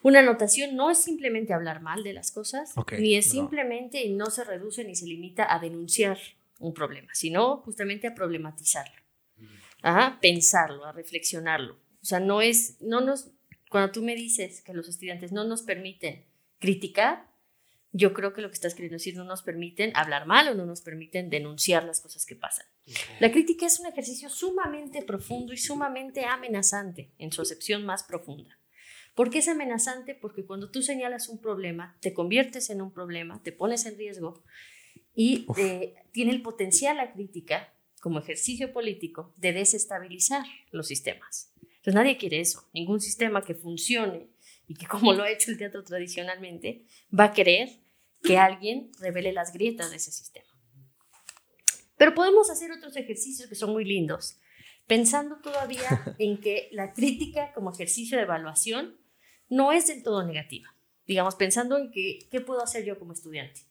Una 0.00 0.20
anotación. 0.20 0.76
No 0.76 0.90
es 0.90 0.96
simplemente 0.96 1.52
hablar 1.52 1.82
mal 1.82 2.02
de 2.02 2.14
las 2.14 2.32
cosas, 2.32 2.72
ni 2.98 3.14
es 3.16 3.28
simplemente 3.28 4.02
y 4.02 4.14
no 4.14 4.30
se 4.30 4.44
reduce 4.44 4.82
ni 4.82 4.96
se 4.96 5.04
limita 5.04 5.54
a 5.54 5.58
denunciar 5.58 6.16
un 6.58 6.72
problema, 6.72 7.14
sino 7.14 7.58
justamente 7.58 8.06
a 8.06 8.14
problematizarlo, 8.14 9.02
a 9.82 10.18
pensarlo, 10.22 10.86
a 10.86 10.92
reflexionarlo. 10.92 11.74
O 12.00 12.04
sea, 12.06 12.18
no 12.18 12.40
es, 12.40 12.80
no 12.80 13.02
nos, 13.02 13.30
cuando 13.68 13.92
tú 13.92 14.02
me 14.02 14.14
dices 14.14 14.62
que 14.62 14.72
los 14.72 14.88
estudiantes 14.88 15.32
no 15.32 15.44
nos 15.44 15.60
permiten 15.60 16.24
criticar, 16.58 17.30
yo 17.92 18.14
creo 18.14 18.32
que 18.32 18.40
lo 18.40 18.48
que 18.48 18.54
estás 18.54 18.74
queriendo 18.74 18.96
decir 18.96 19.14
no 19.16 19.24
nos 19.24 19.42
permiten 19.42 19.92
hablar 19.94 20.26
mal 20.26 20.48
o 20.48 20.54
no 20.54 20.64
nos 20.64 20.80
permiten 20.80 21.28
denunciar 21.28 21.84
las 21.84 22.00
cosas 22.00 22.24
que 22.24 22.34
pasan. 22.34 22.66
La 23.20 23.30
crítica 23.30 23.66
es 23.66 23.78
un 23.80 23.86
ejercicio 23.86 24.30
sumamente 24.30 25.02
profundo 25.02 25.52
y 25.52 25.58
sumamente 25.58 26.24
amenazante 26.24 27.12
en 27.18 27.32
su 27.32 27.42
acepción 27.42 27.84
más 27.84 28.02
profunda. 28.02 28.58
¿Por 29.14 29.28
qué 29.28 29.38
es 29.38 29.48
amenazante? 29.48 30.14
Porque 30.14 30.46
cuando 30.46 30.70
tú 30.70 30.82
señalas 30.82 31.28
un 31.28 31.38
problema, 31.38 31.98
te 32.00 32.14
conviertes 32.14 32.70
en 32.70 32.80
un 32.80 32.92
problema, 32.92 33.42
te 33.42 33.52
pones 33.52 33.84
en 33.84 33.98
riesgo 33.98 34.42
y 35.14 35.46
eh, 35.58 35.94
tiene 36.12 36.32
el 36.32 36.40
potencial 36.40 36.96
la 36.96 37.12
crítica 37.12 37.74
como 38.00 38.18
ejercicio 38.18 38.72
político 38.72 39.34
de 39.36 39.52
desestabilizar 39.52 40.46
los 40.70 40.88
sistemas. 40.88 41.52
Entonces 41.60 41.94
nadie 41.94 42.16
quiere 42.16 42.40
eso. 42.40 42.68
Ningún 42.72 43.00
sistema 43.00 43.44
que 43.44 43.54
funcione 43.54 44.28
y 44.66 44.74
que 44.74 44.86
como 44.86 45.12
lo 45.12 45.24
ha 45.24 45.30
hecho 45.30 45.50
el 45.50 45.58
teatro 45.58 45.84
tradicionalmente, 45.84 46.86
va 47.18 47.24
a 47.24 47.32
querer 47.32 47.81
que 48.22 48.38
alguien 48.38 48.90
revele 49.00 49.32
las 49.32 49.52
grietas 49.52 49.90
de 49.90 49.96
ese 49.96 50.12
sistema. 50.12 50.48
Pero 51.96 52.14
podemos 52.14 52.50
hacer 52.50 52.72
otros 52.72 52.96
ejercicios 52.96 53.48
que 53.48 53.54
son 53.54 53.70
muy 53.70 53.84
lindos, 53.84 54.38
pensando 54.86 55.40
todavía 55.40 56.04
en 56.18 56.40
que 56.40 56.68
la 56.72 56.92
crítica 56.92 57.52
como 57.52 57.72
ejercicio 57.72 58.16
de 58.16 58.24
evaluación 58.24 58.98
no 59.48 59.72
es 59.72 59.86
del 59.86 60.02
todo 60.02 60.24
negativa. 60.24 60.74
Digamos, 61.06 61.34
pensando 61.34 61.78
en 61.78 61.90
que, 61.90 62.28
qué 62.30 62.40
puedo 62.40 62.62
hacer 62.62 62.84
yo 62.84 62.98
como 62.98 63.12
estudiante. 63.12 63.62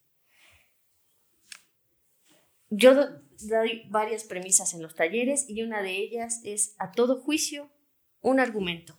Yo 2.69 2.93
doy 3.41 3.83
varias 3.89 4.23
premisas 4.23 4.73
en 4.73 4.81
los 4.81 4.95
talleres 4.95 5.49
y 5.49 5.61
una 5.63 5.81
de 5.81 5.97
ellas 5.97 6.41
es 6.43 6.75
a 6.77 6.91
todo 6.91 7.19
juicio 7.19 7.69
un 8.21 8.39
argumento, 8.39 8.97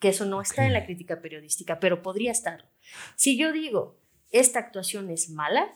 que 0.00 0.08
eso 0.08 0.24
no 0.24 0.40
está 0.40 0.66
en 0.66 0.72
la 0.72 0.84
crítica 0.84 1.20
periodística, 1.20 1.78
pero 1.78 2.02
podría 2.02 2.32
estar. 2.32 2.68
Si 3.14 3.36
yo 3.36 3.52
digo, 3.52 4.00
esta 4.30 4.58
actuación 4.58 5.10
es 5.10 5.30
mala, 5.30 5.72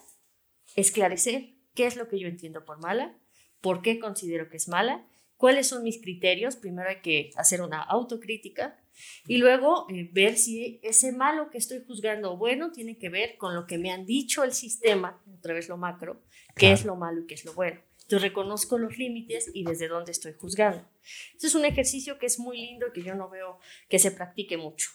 esclarecer 0.75 1.55
qué 1.73 1.85
es 1.85 1.95
lo 1.95 2.07
que 2.07 2.19
yo 2.19 2.27
entiendo 2.27 2.65
por 2.65 2.79
mala, 2.81 3.17
por 3.61 3.81
qué 3.81 3.99
considero 3.99 4.49
que 4.49 4.57
es 4.57 4.67
mala, 4.67 5.07
cuáles 5.37 5.67
son 5.67 5.83
mis 5.83 6.01
criterios, 6.01 6.55
primero 6.55 6.89
hay 6.89 7.01
que 7.01 7.31
hacer 7.35 7.61
una 7.61 7.81
autocrítica 7.81 8.79
y 9.27 9.37
luego 9.37 9.87
eh, 9.89 10.09
ver 10.11 10.37
si 10.37 10.79
ese 10.83 11.11
malo 11.11 11.49
que 11.49 11.57
estoy 11.57 11.83
juzgando 11.85 12.37
bueno 12.37 12.71
tiene 12.71 12.97
que 12.97 13.09
ver 13.09 13.37
con 13.37 13.55
lo 13.55 13.65
que 13.65 13.77
me 13.77 13.91
han 13.91 14.05
dicho 14.05 14.43
el 14.43 14.53
sistema, 14.53 15.21
otra 15.37 15.53
vez 15.53 15.67
lo 15.69 15.77
macro, 15.77 16.21
qué 16.55 16.71
es 16.71 16.85
lo 16.85 16.95
malo 16.95 17.21
y 17.21 17.27
qué 17.27 17.35
es 17.35 17.45
lo 17.45 17.53
bueno. 17.53 17.81
Entonces 18.03 18.21
reconozco 18.29 18.77
los 18.77 18.97
límites 18.97 19.49
y 19.53 19.63
desde 19.63 19.87
dónde 19.87 20.11
estoy 20.11 20.33
juzgando. 20.33 20.85
Este 21.33 21.47
es 21.47 21.55
un 21.55 21.65
ejercicio 21.65 22.19
que 22.19 22.25
es 22.25 22.39
muy 22.39 22.57
lindo 22.57 22.87
y 22.87 22.91
que 22.91 23.03
yo 23.03 23.15
no 23.15 23.29
veo 23.29 23.57
que 23.89 23.99
se 23.99 24.11
practique 24.11 24.57
mucho. 24.57 24.89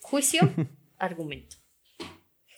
Juicio, 0.00 0.40
argumento. 0.98 1.59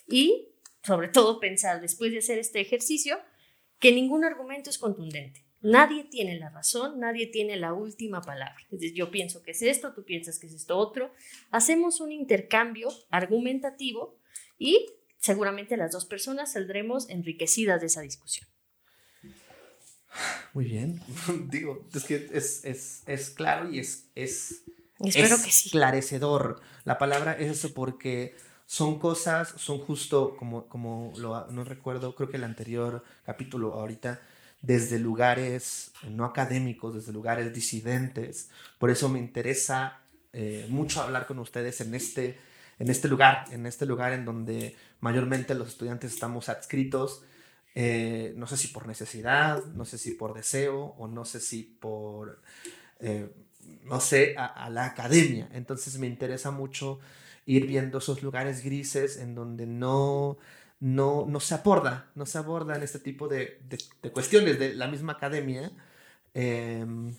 Y 0.07 0.49
sobre 0.83 1.07
todo 1.07 1.39
pensar 1.39 1.81
después 1.81 2.11
de 2.11 2.19
hacer 2.19 2.39
este 2.39 2.59
ejercicio 2.59 3.19
que 3.79 3.91
ningún 3.91 4.23
argumento 4.23 4.69
es 4.69 4.77
contundente. 4.77 5.45
Nadie 5.61 6.03
tiene 6.03 6.37
la 6.37 6.49
razón, 6.49 6.99
nadie 6.99 7.27
tiene 7.27 7.55
la 7.55 7.73
última 7.73 8.21
palabra. 8.21 8.57
yo 8.69 9.11
pienso 9.11 9.41
que 9.43 9.51
es 9.51 9.61
esto, 9.61 9.93
tú 9.93 10.03
piensas 10.03 10.37
que 10.37 10.47
es 10.47 10.53
esto 10.53 10.77
otro. 10.77 11.13
Hacemos 11.51 12.01
un 12.01 12.11
intercambio 12.11 12.89
argumentativo 13.09 14.19
y 14.59 14.85
seguramente 15.19 15.77
las 15.77 15.93
dos 15.93 16.05
personas 16.05 16.51
saldremos 16.51 17.09
enriquecidas 17.09 17.79
de 17.79 17.87
esa 17.87 18.01
discusión. 18.01 18.45
Muy 20.53 20.65
bien. 20.65 21.01
Digo, 21.49 21.87
es 21.93 22.03
que 22.03 22.29
es, 22.33 23.29
claro 23.29 23.71
y 23.71 23.79
es, 23.79 24.09
es 24.15 24.63
Espero 24.99 25.37
que 25.37 25.49
sí. 25.49 25.67
esclarecedor. 25.67 26.61
La 26.83 26.97
palabra 26.97 27.33
es 27.33 27.51
eso 27.51 27.73
porque 27.73 28.35
son 28.65 28.99
cosas, 28.99 29.53
son 29.57 29.79
justo 29.79 30.35
como, 30.37 30.67
como 30.67 31.13
lo, 31.17 31.47
no 31.51 31.63
recuerdo, 31.63 32.15
creo 32.15 32.29
que 32.29 32.37
el 32.37 32.43
anterior 32.43 33.03
capítulo 33.25 33.73
ahorita 33.73 34.19
desde 34.63 34.97
lugares 34.97 35.91
no 36.09 36.25
académicos, 36.25 36.95
desde 36.95 37.11
lugares 37.11 37.53
disidentes. 37.53 38.49
Por 38.79 38.89
eso 38.89 39.09
me 39.09 39.19
interesa 39.19 39.99
eh, 40.31 40.65
mucho 40.69 41.01
hablar 41.01 41.27
con 41.27 41.37
ustedes 41.39 41.81
en 41.81 41.93
este, 41.93 42.39
en 42.79 42.89
este 42.89 43.09
lugar, 43.09 43.45
en 43.51 43.65
este 43.65 43.85
lugar 43.85 44.13
en 44.13 44.23
donde 44.23 44.75
mayormente 45.01 45.53
los 45.53 45.67
estudiantes 45.67 46.13
estamos 46.13 46.47
adscritos, 46.47 47.23
eh, 47.75 48.33
no 48.37 48.47
sé 48.47 48.55
si 48.55 48.69
por 48.69 48.87
necesidad, 48.87 49.63
no 49.65 49.83
sé 49.83 49.97
si 49.97 50.11
por 50.11 50.33
deseo 50.33 50.95
o 50.97 51.07
no 51.07 51.25
sé 51.25 51.41
si 51.41 51.63
por, 51.63 52.41
eh, 53.01 53.29
no 53.83 53.99
sé, 53.99 54.35
a 54.37 54.69
la 54.69 54.85
academia. 54.85 55.49
Entonces 55.51 55.97
me 55.97 56.07
interesa 56.07 56.51
mucho 56.51 56.99
ir 57.45 57.67
viendo 57.67 57.97
esos 57.99 58.23
lugares 58.23 58.63
grises 58.63 59.17
en 59.17 59.35
donde 59.35 59.65
no 59.65 60.37
no, 60.83 61.25
no 61.29 61.39
se 61.39 61.53
aborda, 61.55 62.11
no 62.13 62.25
se 62.25 62.37
abordan 62.37 62.83
este 62.83 62.99
tipo 62.99 63.29
de, 63.29 63.61
de, 63.69 64.11
cuestiones 64.11 64.59
de 64.59 64.73
la 64.73 64.89
misma 64.89 65.13
academia. 65.13 65.71
Em, 66.33 67.15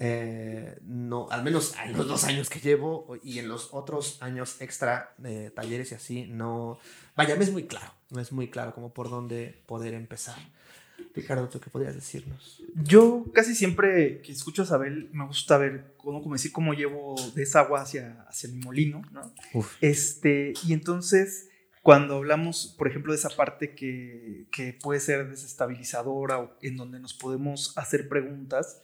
eh, 0.00 0.76
no, 0.82 1.28
al 1.30 1.44
menos 1.44 1.74
en 1.84 1.96
los 1.96 2.08
dos 2.08 2.24
años 2.24 2.50
que 2.50 2.58
llevo 2.58 3.16
y 3.22 3.38
en 3.38 3.48
los 3.48 3.68
otros 3.72 4.20
años 4.22 4.60
extra 4.60 5.14
de 5.18 5.50
talleres 5.52 5.92
y 5.92 5.94
así, 5.94 6.26
no, 6.26 6.80
vaya, 7.14 7.36
me 7.36 7.44
es 7.44 7.52
muy 7.52 7.68
claro, 7.68 7.92
no 8.10 8.20
es 8.20 8.32
muy 8.32 8.50
claro 8.50 8.74
como 8.74 8.92
por 8.92 9.08
dónde 9.08 9.62
poder 9.66 9.94
empezar. 9.94 10.38
Ricardo, 11.14 11.48
¿tú 11.48 11.60
qué 11.60 11.70
podrías 11.70 11.94
decirnos? 11.94 12.62
Yo 12.74 13.24
casi 13.32 13.54
siempre 13.54 14.20
que 14.22 14.32
escucho 14.32 14.62
a 14.62 14.64
Isabel 14.64 15.08
me 15.12 15.26
gusta 15.26 15.58
ver 15.58 15.94
cómo, 15.96 16.22
como 16.22 16.34
decir, 16.34 16.52
cómo 16.52 16.74
llevo 16.74 17.14
de 17.34 17.42
esa 17.42 17.60
agua 17.60 17.82
hacia, 17.82 18.22
hacia 18.28 18.50
mi 18.50 18.60
molino, 18.60 19.02
¿no? 19.12 19.32
Este, 19.80 20.52
y 20.66 20.72
entonces 20.72 21.48
cuando 21.88 22.16
hablamos, 22.16 22.74
por 22.76 22.86
ejemplo, 22.86 23.12
de 23.12 23.18
esa 23.18 23.30
parte 23.30 23.74
que, 23.74 24.46
puede 24.82 25.00
ser 25.00 25.28
desestabilizadora 25.28 26.38
o 26.38 26.56
en 26.60 26.76
donde 26.76 27.00
nos 27.00 27.14
podemos 27.14 27.72
hacer 27.78 28.08
preguntas 28.08 28.82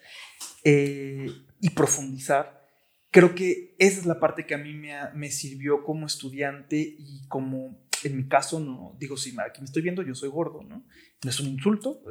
eh, 0.64 1.30
y 1.60 1.70
profundizar, 1.70 2.66
creo 3.10 3.34
que 3.34 3.74
esa 3.78 4.00
es 4.00 4.06
la 4.06 4.20
parte 4.20 4.46
que 4.46 4.54
a 4.54 4.58
mí 4.58 4.72
me, 4.72 4.94
me 5.14 5.30
sirvió 5.30 5.84
como 5.84 6.06
estudiante 6.06 6.78
y 6.78 7.26
como, 7.28 7.83
en 8.08 8.16
mi 8.16 8.28
caso, 8.28 8.60
no 8.60 8.96
digo, 8.98 9.16
si 9.16 9.34
aquí 9.38 9.60
me 9.60 9.66
estoy 9.66 9.82
viendo, 9.82 10.02
yo 10.02 10.14
soy 10.14 10.28
gordo, 10.28 10.62
¿no? 10.62 10.84
No 11.22 11.30
es 11.30 11.40
un 11.40 11.48
insulto, 11.48 12.02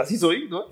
así 0.00 0.18
soy, 0.18 0.48
¿no? 0.48 0.66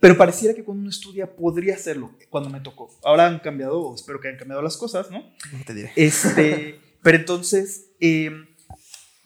Pero 0.00 0.16
pareciera 0.16 0.54
que 0.54 0.64
cuando 0.64 0.82
uno 0.82 0.90
estudia 0.90 1.34
podría 1.34 1.74
hacerlo 1.74 2.14
cuando 2.30 2.50
me 2.50 2.60
tocó. 2.60 2.96
Ahora 3.02 3.26
han 3.26 3.40
cambiado, 3.40 3.94
espero 3.94 4.20
que 4.20 4.28
hayan 4.28 4.38
cambiado 4.38 4.62
las 4.62 4.76
cosas, 4.76 5.10
¿no? 5.10 5.18
No 5.52 5.64
te 5.66 5.74
diré. 5.74 5.92
Este, 5.96 6.78
pero 7.02 7.18
entonces, 7.18 7.90
eh, 7.98 8.30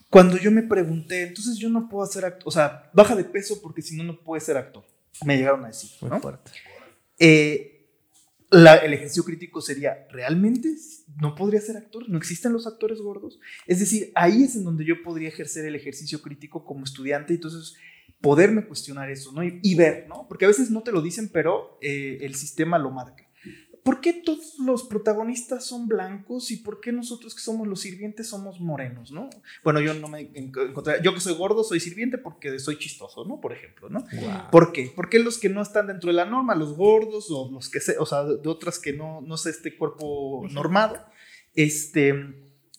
cuando 0.08 0.38
yo 0.38 0.50
me 0.50 0.62
pregunté, 0.62 1.22
entonces 1.22 1.58
yo 1.58 1.68
no 1.68 1.88
puedo 1.88 2.04
hacer 2.04 2.24
actor, 2.24 2.42
o 2.46 2.50
sea, 2.50 2.90
baja 2.94 3.14
de 3.14 3.24
peso 3.24 3.60
porque 3.62 3.82
si 3.82 3.96
no, 3.96 4.04
no 4.04 4.18
puedes 4.20 4.44
ser 4.44 4.56
actor. 4.56 4.84
Me 5.24 5.36
llegaron 5.36 5.64
a 5.64 5.68
decir, 5.68 5.90
¿no? 6.02 6.20
Eh, 7.18 7.71
el 8.52 8.92
ejercicio 8.92 9.24
crítico 9.24 9.60
sería, 9.60 10.06
¿realmente 10.10 10.74
no 11.20 11.34
podría 11.34 11.60
ser 11.60 11.76
actor? 11.76 12.08
¿No 12.08 12.18
existen 12.18 12.52
los 12.52 12.66
actores 12.66 12.98
gordos? 13.00 13.40
Es 13.66 13.80
decir, 13.80 14.12
ahí 14.14 14.42
es 14.42 14.56
en 14.56 14.64
donde 14.64 14.84
yo 14.84 15.02
podría 15.02 15.28
ejercer 15.28 15.64
el 15.64 15.74
ejercicio 15.74 16.20
crítico 16.20 16.64
como 16.64 16.84
estudiante, 16.84 17.34
entonces 17.34 17.74
poderme 18.20 18.66
cuestionar 18.66 19.10
eso, 19.10 19.32
¿no? 19.32 19.42
Y, 19.42 19.74
ver, 19.74 20.06
¿no? 20.08 20.26
Porque 20.28 20.44
a 20.44 20.48
veces 20.48 20.70
no 20.70 20.82
te 20.82 20.92
lo 20.92 21.02
dicen, 21.02 21.30
pero 21.32 21.78
eh, 21.80 22.18
el 22.20 22.34
sistema 22.34 22.78
lo 22.78 22.90
marca. 22.90 23.26
¿Por 23.84 24.00
qué 24.00 24.12
todos 24.12 24.58
los 24.58 24.84
protagonistas 24.84 25.64
son 25.64 25.88
blancos 25.88 26.50
y 26.50 26.58
por 26.58 26.80
qué 26.80 26.92
nosotros 26.92 27.34
que 27.34 27.40
somos 27.40 27.66
los 27.66 27.80
sirvientes 27.80 28.28
somos 28.28 28.60
morenos, 28.60 29.10
no? 29.10 29.28
Bueno, 29.64 29.80
yo 29.80 29.94
no 29.94 30.08
me 30.08 30.30
encontré, 30.34 31.00
yo 31.02 31.12
que 31.14 31.20
soy 31.20 31.34
gordo 31.34 31.64
soy 31.64 31.80
sirviente 31.80 32.18
porque 32.18 32.58
soy 32.58 32.78
chistoso, 32.78 33.24
¿no? 33.24 33.40
Por 33.40 33.52
ejemplo, 33.52 33.88
¿no? 33.88 34.04
¿Por 34.50 34.72
qué? 34.72 34.92
¿Por 34.94 35.08
qué 35.08 35.18
los 35.18 35.38
que 35.38 35.48
no 35.48 35.62
están 35.62 35.88
dentro 35.88 36.08
de 36.08 36.14
la 36.14 36.24
norma, 36.24 36.54
los 36.54 36.76
gordos 36.76 37.26
o 37.30 37.50
los 37.50 37.68
que 37.68 37.80
se, 37.80 37.98
o 37.98 38.06
sea, 38.06 38.24
de 38.24 38.48
otras 38.48 38.78
que 38.78 38.92
no, 38.92 39.20
no 39.20 39.36
sé, 39.36 39.50
este 39.50 39.76
cuerpo 39.76 40.46
normado, 40.50 41.04
este, 41.54 42.14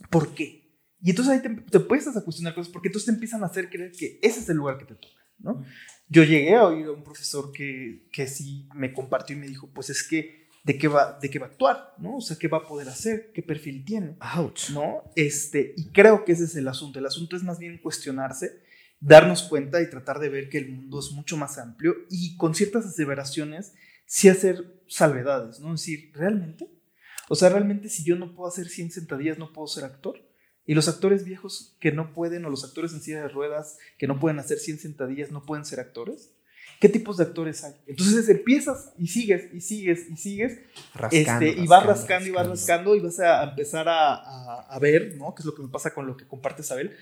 ¿por 0.09 0.33
qué? 0.33 0.63
Y 1.01 1.09
entonces 1.09 1.33
ahí 1.33 1.41
te, 1.41 1.49
te 1.49 1.79
puedes 1.81 2.07
a 2.07 2.23
cuestionar 2.23 2.55
cosas 2.55 2.71
porque 2.71 2.87
entonces 2.87 3.07
te 3.07 3.11
empiezan 3.11 3.43
a 3.43 3.47
hacer 3.47 3.69
creer 3.69 3.91
que 3.91 4.19
ese 4.21 4.39
es 4.39 4.49
el 4.49 4.55
lugar 4.55 4.77
que 4.77 4.85
te 4.85 4.95
toca, 4.95 5.19
¿no? 5.39 5.65
Yo 6.07 6.23
llegué 6.23 6.55
a 6.55 6.65
oír 6.65 6.85
a 6.85 6.91
un 6.91 7.03
profesor 7.03 7.51
que, 7.51 8.07
que 8.11 8.27
sí 8.27 8.69
me 8.73 8.93
compartió 8.93 9.35
y 9.35 9.39
me 9.39 9.47
dijo, 9.47 9.69
pues 9.73 9.89
es 9.89 10.07
que 10.07 10.42
de 10.63 10.77
qué 10.77 10.87
va, 10.87 11.19
de 11.21 11.29
qué 11.29 11.39
va 11.39 11.47
a 11.47 11.49
actuar, 11.49 11.93
¿no? 11.97 12.17
O 12.17 12.21
sea, 12.21 12.37
qué 12.37 12.47
va 12.47 12.59
a 12.59 12.67
poder 12.67 12.87
hacer, 12.87 13.31
qué 13.33 13.43
perfil 13.43 13.83
tiene, 13.83 14.17
Ouch. 14.37 14.69
¿no? 14.69 15.11
Este, 15.15 15.73
y 15.75 15.91
creo 15.91 16.23
que 16.23 16.31
ese 16.31 16.45
es 16.45 16.55
el 16.55 16.67
asunto. 16.67 16.99
El 16.99 17.05
asunto 17.05 17.35
es 17.35 17.43
más 17.43 17.59
bien 17.59 17.79
cuestionarse, 17.79 18.63
darnos 18.99 19.43
cuenta 19.43 19.81
y 19.81 19.89
tratar 19.89 20.19
de 20.19 20.29
ver 20.29 20.49
que 20.49 20.57
el 20.57 20.71
mundo 20.71 20.99
es 20.99 21.11
mucho 21.11 21.35
más 21.35 21.57
amplio 21.57 21.93
y 22.09 22.37
con 22.37 22.55
ciertas 22.55 22.85
aseveraciones 22.85 23.73
sí 24.05 24.29
hacer 24.29 24.81
salvedades, 24.87 25.59
¿no? 25.59 25.73
Es 25.73 25.81
decir, 25.81 26.11
¿realmente? 26.13 26.69
O 27.29 27.35
sea, 27.35 27.49
realmente 27.49 27.89
si 27.89 28.03
yo 28.03 28.15
no 28.15 28.33
puedo 28.33 28.47
hacer 28.47 28.67
100 28.67 28.91
sentadillas, 28.91 29.37
no 29.37 29.51
puedo 29.51 29.67
ser 29.67 29.83
actor. 29.83 30.21
Y 30.65 30.75
los 30.75 30.87
actores 30.87 31.25
viejos 31.25 31.75
que 31.81 31.91
no 31.91 32.13
pueden, 32.13 32.45
o 32.45 32.49
los 32.49 32.63
actores 32.63 32.93
en 32.93 33.01
silla 33.01 33.21
de 33.21 33.27
ruedas 33.27 33.77
que 33.97 34.07
no 34.07 34.19
pueden 34.19 34.39
hacer 34.39 34.59
100 34.59 34.79
sentadillas, 34.79 35.31
no 35.31 35.45
pueden 35.45 35.65
ser 35.65 35.81
actores. 35.81 36.33
¿Qué 36.83 36.89
tipos 36.89 37.15
de 37.15 37.23
actores 37.23 37.63
hay? 37.63 37.75
Entonces 37.87 38.27
empiezas 38.27 38.91
y 38.99 39.07
sigues 39.07 39.53
y 39.53 39.61
sigues 39.61 40.05
y 40.09 40.17
sigues. 40.17 40.59
Rascando, 40.93 41.45
este, 41.45 41.61
y 41.61 41.65
vas 41.65 41.85
rascando, 41.85 42.27
y 42.27 42.31
vas 42.31 42.45
rascando 42.49 42.95
y 42.97 42.99
vas 42.99 43.19
a 43.21 43.41
empezar 43.45 43.87
a, 43.87 44.63
a, 44.63 44.79
ver, 44.79 45.15
¿no? 45.15 45.33
Que 45.33 45.43
es 45.43 45.45
lo 45.45 45.55
que 45.55 45.61
me 45.61 45.69
pasa 45.69 45.93
con 45.93 46.05
lo 46.05 46.17
que 46.17 46.27
comparte 46.27 46.61
Isabel, 46.61 46.93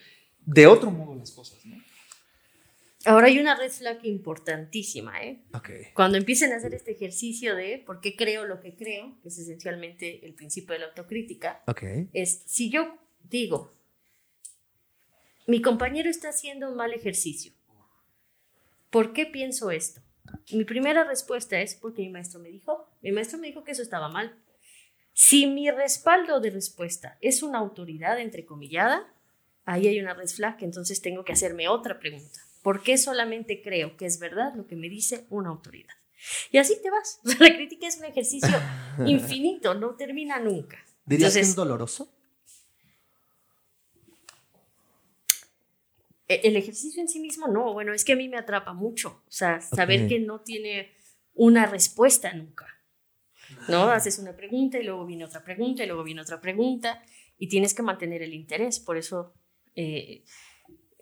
de 0.46 0.68
otro 0.68 0.92
modo 0.92 1.16
las 1.16 1.32
cosas, 1.32 1.66
¿no? 1.66 1.82
Ahora 3.06 3.26
hay 3.26 3.40
una 3.40 3.56
red 3.56 3.72
flag 3.72 4.06
importantísima, 4.06 5.20
¿eh? 5.24 5.42
Cuando 5.96 6.20
empiecen 6.20 6.54
a 6.54 6.58
hacer 6.58 6.76
este 6.76 6.92
ejercicio 6.92 7.56
de 7.56 7.82
por 7.84 8.02
qué 8.02 8.16
creo 8.16 8.46
lo 8.46 8.60
que 8.60 8.76
creo, 8.76 9.18
que 9.24 9.30
es 9.30 9.40
esencialmente 9.40 10.24
el 10.24 10.36
principio 10.36 10.74
de 10.74 10.80
la 10.82 10.86
autocrítica, 10.90 11.64
es 12.14 12.44
si 12.46 12.70
yo 12.70 13.00
digo, 13.24 13.74
mi 15.48 15.60
compañero 15.60 16.08
está 16.08 16.30
haciendo 16.30 16.70
un 16.70 16.76
mal 16.76 16.94
ejercicio, 16.94 17.52
¿por 18.92 19.14
qué 19.14 19.26
pienso 19.26 19.72
esto? 19.72 20.02
Mi 20.52 20.64
primera 20.64 21.04
respuesta 21.04 21.60
es 21.60 21.76
porque 21.76 22.04
mi 22.04 22.10
maestro 22.10 22.40
me 22.40 22.50
dijo, 22.50 22.88
mi 23.02 23.12
maestro 23.12 23.40
me 23.40 23.48
dijo 23.48 23.64
que 23.64 23.72
eso 23.72 23.82
estaba 23.82 24.10
mal. 24.10 24.40
Si 25.14 25.48
mi 25.48 25.70
respaldo 25.72 26.40
de 26.40 26.52
respuesta 26.52 27.18
es 27.22 27.42
una 27.42 27.58
autoridad 27.58 28.20
entrecomillada, 28.20 29.12
ahí 29.66 29.88
hay 29.88 30.00
una 30.00 30.14
red 30.14 30.28
flag, 30.28 30.58
entonces 30.62 31.02
tengo 31.02 31.26
que 31.26 31.34
hacerme 31.34 31.68
otra 31.68 32.00
pregunta. 32.00 32.40
¿Por 32.62 32.84
qué 32.84 32.98
solamente 32.98 33.62
creo 33.62 33.98
que 33.98 34.06
es 34.06 34.20
verdad 34.20 34.54
lo 34.56 34.68
que 34.68 34.76
me 34.76 34.90
dice 34.90 35.26
una 35.30 35.50
autoridad? 35.50 35.94
Y 36.52 36.60
así 36.60 36.78
te 36.82 36.92
vas. 36.92 37.20
La 37.40 37.54
crítica 37.56 37.88
es 37.88 37.98
un 37.98 38.06
ejercicio 38.06 38.56
infinito, 39.06 39.74
no 39.74 39.96
termina 39.96 40.40
nunca. 40.40 40.78
¿Dirías 41.06 41.34
que 41.34 41.40
es 41.40 41.56
doloroso? 41.56 42.14
El 46.36 46.56
ejercicio 46.56 47.02
en 47.02 47.08
sí 47.08 47.20
mismo 47.20 47.48
no, 47.48 47.74
bueno, 47.74 47.94
es 47.94 48.06
que 48.06 48.14
a 48.14 48.16
mí 48.16 48.30
me 48.30 48.38
atrapa 48.38 48.74
mucho, 48.74 49.24
o 49.28 49.32
sea, 49.32 49.62
saber 49.62 50.08
que 50.08 50.20
no 50.20 50.42
tiene 50.42 50.92
una 51.34 51.66
respuesta 51.66 52.34
nunca, 52.34 52.68
¿no? 53.68 53.90
Haces 53.90 54.20
una 54.20 54.36
pregunta 54.36 54.80
y 54.80 54.84
luego 54.84 55.06
viene 55.06 55.26
otra 55.26 55.44
pregunta 55.44 55.84
y 55.84 55.88
luego 55.88 56.04
viene 56.04 56.22
otra 56.22 56.40
pregunta 56.40 57.02
y 57.38 57.48
tienes 57.48 57.74
que 57.74 57.84
mantener 57.84 58.22
el 58.22 58.34
interés, 58.34 58.80
por 58.80 58.98
eso 58.98 59.34
eh, 59.76 60.24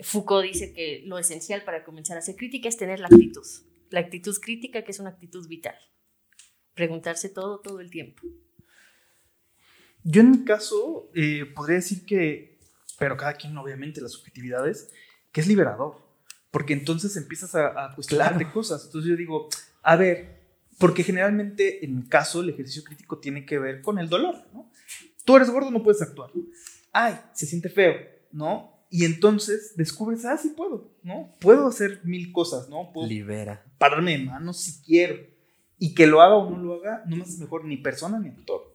Foucault 0.01 0.45
dice 0.45 0.73
que 0.73 1.03
lo 1.05 1.17
esencial 1.17 1.63
para 1.63 1.83
comenzar 1.83 2.15
a 2.17 2.19
hacer 2.19 2.35
crítica 2.35 2.69
es 2.69 2.77
tener 2.77 2.99
la 2.99 3.07
actitud. 3.07 3.45
La 3.89 3.99
actitud 3.99 4.37
crítica, 4.39 4.83
que 4.83 4.91
es 4.91 4.99
una 4.99 5.09
actitud 5.09 5.47
vital. 5.47 5.75
Preguntarse 6.73 7.29
todo, 7.29 7.59
todo 7.59 7.79
el 7.81 7.89
tiempo. 7.89 8.21
Yo 10.03 10.21
en 10.21 10.31
mi 10.31 10.45
caso 10.45 11.11
eh, 11.13 11.45
podría 11.53 11.77
decir 11.77 12.05
que, 12.05 12.59
pero 12.97 13.17
cada 13.17 13.33
quien 13.33 13.57
obviamente 13.57 13.99
las 13.99 14.13
subjetividades, 14.13 14.89
que 15.31 15.41
es 15.41 15.47
liberador. 15.47 15.97
Porque 16.51 16.73
entonces 16.73 17.15
empiezas 17.15 17.53
a, 17.55 17.85
a 17.85 17.95
cuestionarte 17.95 18.49
cosas. 18.51 18.85
Entonces 18.85 19.09
yo 19.09 19.15
digo, 19.15 19.49
a 19.83 19.95
ver, 19.95 20.39
porque 20.79 21.03
generalmente 21.03 21.85
en 21.85 21.97
mi 21.97 22.03
caso 22.07 22.41
el 22.41 22.49
ejercicio 22.49 22.83
crítico 22.83 23.19
tiene 23.19 23.45
que 23.45 23.59
ver 23.59 23.81
con 23.81 23.99
el 23.99 24.09
dolor, 24.09 24.35
¿no? 24.53 24.71
Tú 25.25 25.35
eres 25.35 25.49
gordo, 25.51 25.69
no 25.69 25.83
puedes 25.83 26.01
actuar. 26.01 26.31
Ay, 26.91 27.19
se 27.33 27.45
siente 27.45 27.69
feo, 27.69 27.95
¿no? 28.31 28.79
Y 28.89 29.05
entonces 29.05 29.73
descubres, 29.75 30.25
ah, 30.25 30.37
sí 30.37 30.53
puedo, 30.55 30.91
¿no? 31.03 31.35
Puedo 31.39 31.67
hacer 31.67 32.01
mil 32.03 32.31
cosas, 32.31 32.69
¿no? 32.69 32.91
Puedo 32.91 33.07
Libera. 33.07 33.63
Pararme 33.77 34.17
de 34.17 34.23
manos 34.25 34.61
si 34.61 34.81
quiero. 34.81 35.17
Y 35.77 35.93
que 35.93 36.07
lo 36.07 36.21
haga 36.21 36.35
o 36.35 36.49
no 36.49 36.57
lo 36.57 36.75
haga, 36.75 37.03
no 37.05 37.17
me 37.17 37.23
hace 37.23 37.37
mejor 37.37 37.65
ni 37.65 37.77
persona 37.77 38.17
ni 38.17 38.29
actor. 38.29 38.73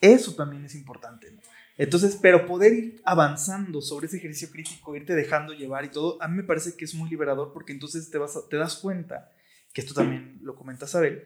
Eso 0.00 0.34
también 0.34 0.64
es 0.64 0.74
importante, 0.74 1.30
¿no? 1.30 1.40
Entonces, 1.82 2.16
pero 2.22 2.46
poder 2.46 2.72
ir 2.74 3.02
avanzando 3.04 3.80
sobre 3.80 4.06
ese 4.06 4.18
ejercicio 4.18 4.50
crítico, 4.50 4.94
irte 4.94 5.16
dejando 5.16 5.52
llevar 5.52 5.84
y 5.84 5.88
todo, 5.88 6.16
a 6.22 6.28
mí 6.28 6.36
me 6.36 6.44
parece 6.44 6.76
que 6.76 6.84
es 6.84 6.94
muy 6.94 7.10
liberador 7.10 7.52
porque 7.52 7.72
entonces 7.72 8.08
te, 8.08 8.18
vas 8.18 8.38
te 8.48 8.56
das 8.56 8.76
cuenta, 8.76 9.32
que 9.72 9.80
esto 9.80 9.92
también 9.92 10.38
lo 10.42 10.54
comenta 10.54 10.86
Sabel, 10.86 11.24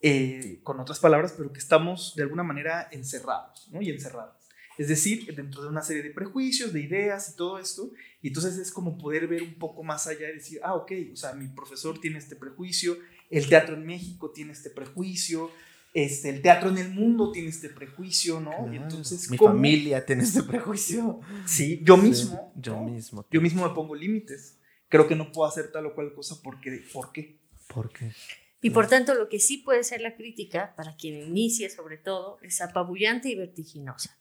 eh, 0.00 0.60
con 0.62 0.78
otras 0.78 1.00
palabras, 1.00 1.34
pero 1.36 1.52
que 1.52 1.58
estamos 1.58 2.14
de 2.14 2.22
alguna 2.22 2.44
manera 2.44 2.86
encerrados, 2.92 3.68
¿no? 3.72 3.82
Y 3.82 3.90
encerrados. 3.90 4.36
Es 4.78 4.86
decir, 4.86 5.34
dentro 5.34 5.62
de 5.62 5.70
una 5.70 5.82
serie 5.82 6.04
de 6.04 6.10
prejuicios, 6.10 6.72
de 6.72 6.82
ideas 6.82 7.30
y 7.30 7.36
todo 7.36 7.58
esto. 7.58 7.90
Y 8.22 8.28
entonces 8.28 8.58
es 8.58 8.70
como 8.70 8.98
poder 8.98 9.26
ver 9.26 9.42
un 9.42 9.54
poco 9.54 9.82
más 9.82 10.06
allá 10.06 10.30
y 10.30 10.34
decir, 10.34 10.60
ah, 10.62 10.74
ok, 10.74 10.92
o 11.14 11.16
sea, 11.16 11.32
mi 11.32 11.48
profesor 11.48 12.00
tiene 12.00 12.18
este 12.18 12.36
prejuicio, 12.36 12.96
el 13.28 13.48
teatro 13.48 13.74
en 13.74 13.84
México 13.84 14.30
tiene 14.30 14.52
este 14.52 14.70
prejuicio, 14.70 15.50
este, 15.96 16.28
el 16.28 16.42
teatro 16.42 16.68
en 16.68 16.76
el 16.76 16.90
mundo 16.90 17.32
tiene 17.32 17.48
este 17.48 17.70
prejuicio, 17.70 18.38
¿no? 18.38 18.70
y 18.70 18.76
entonces, 18.76 19.30
mi 19.30 19.38
familia 19.38 20.04
tiene 20.04 20.24
este 20.24 20.42
prejuicio. 20.42 21.20
Sí, 21.46 21.80
yo 21.82 21.96
mismo. 21.96 22.52
yo 22.54 22.78
mismo. 22.82 23.24
Yo 23.30 23.40
mismo 23.40 23.66
me 23.66 23.74
pongo 23.74 23.94
límites. 23.94 24.58
Creo 24.88 25.08
que 25.08 25.16
no 25.16 25.32
puedo 25.32 25.48
hacer 25.48 25.72
tal 25.72 25.86
o 25.86 25.94
cual 25.94 26.12
cosa 26.12 26.36
porque, 26.42 26.84
¿por 26.92 27.12
qué? 27.12 27.40
¿Por 27.68 27.90
qué? 27.90 28.12
Y 28.60 28.70
por 28.70 28.88
tanto, 28.88 29.14
lo 29.14 29.30
que 29.30 29.38
sí 29.38 29.56
puede 29.56 29.84
ser 29.84 30.02
la 30.02 30.16
crítica, 30.16 30.74
para 30.76 30.96
quien 30.96 31.14
inicie 31.14 31.70
sobre 31.70 31.96
todo, 31.96 32.38
es 32.42 32.60
apabullante 32.60 33.30
y 33.30 33.34
vertiginosa. 33.34 34.18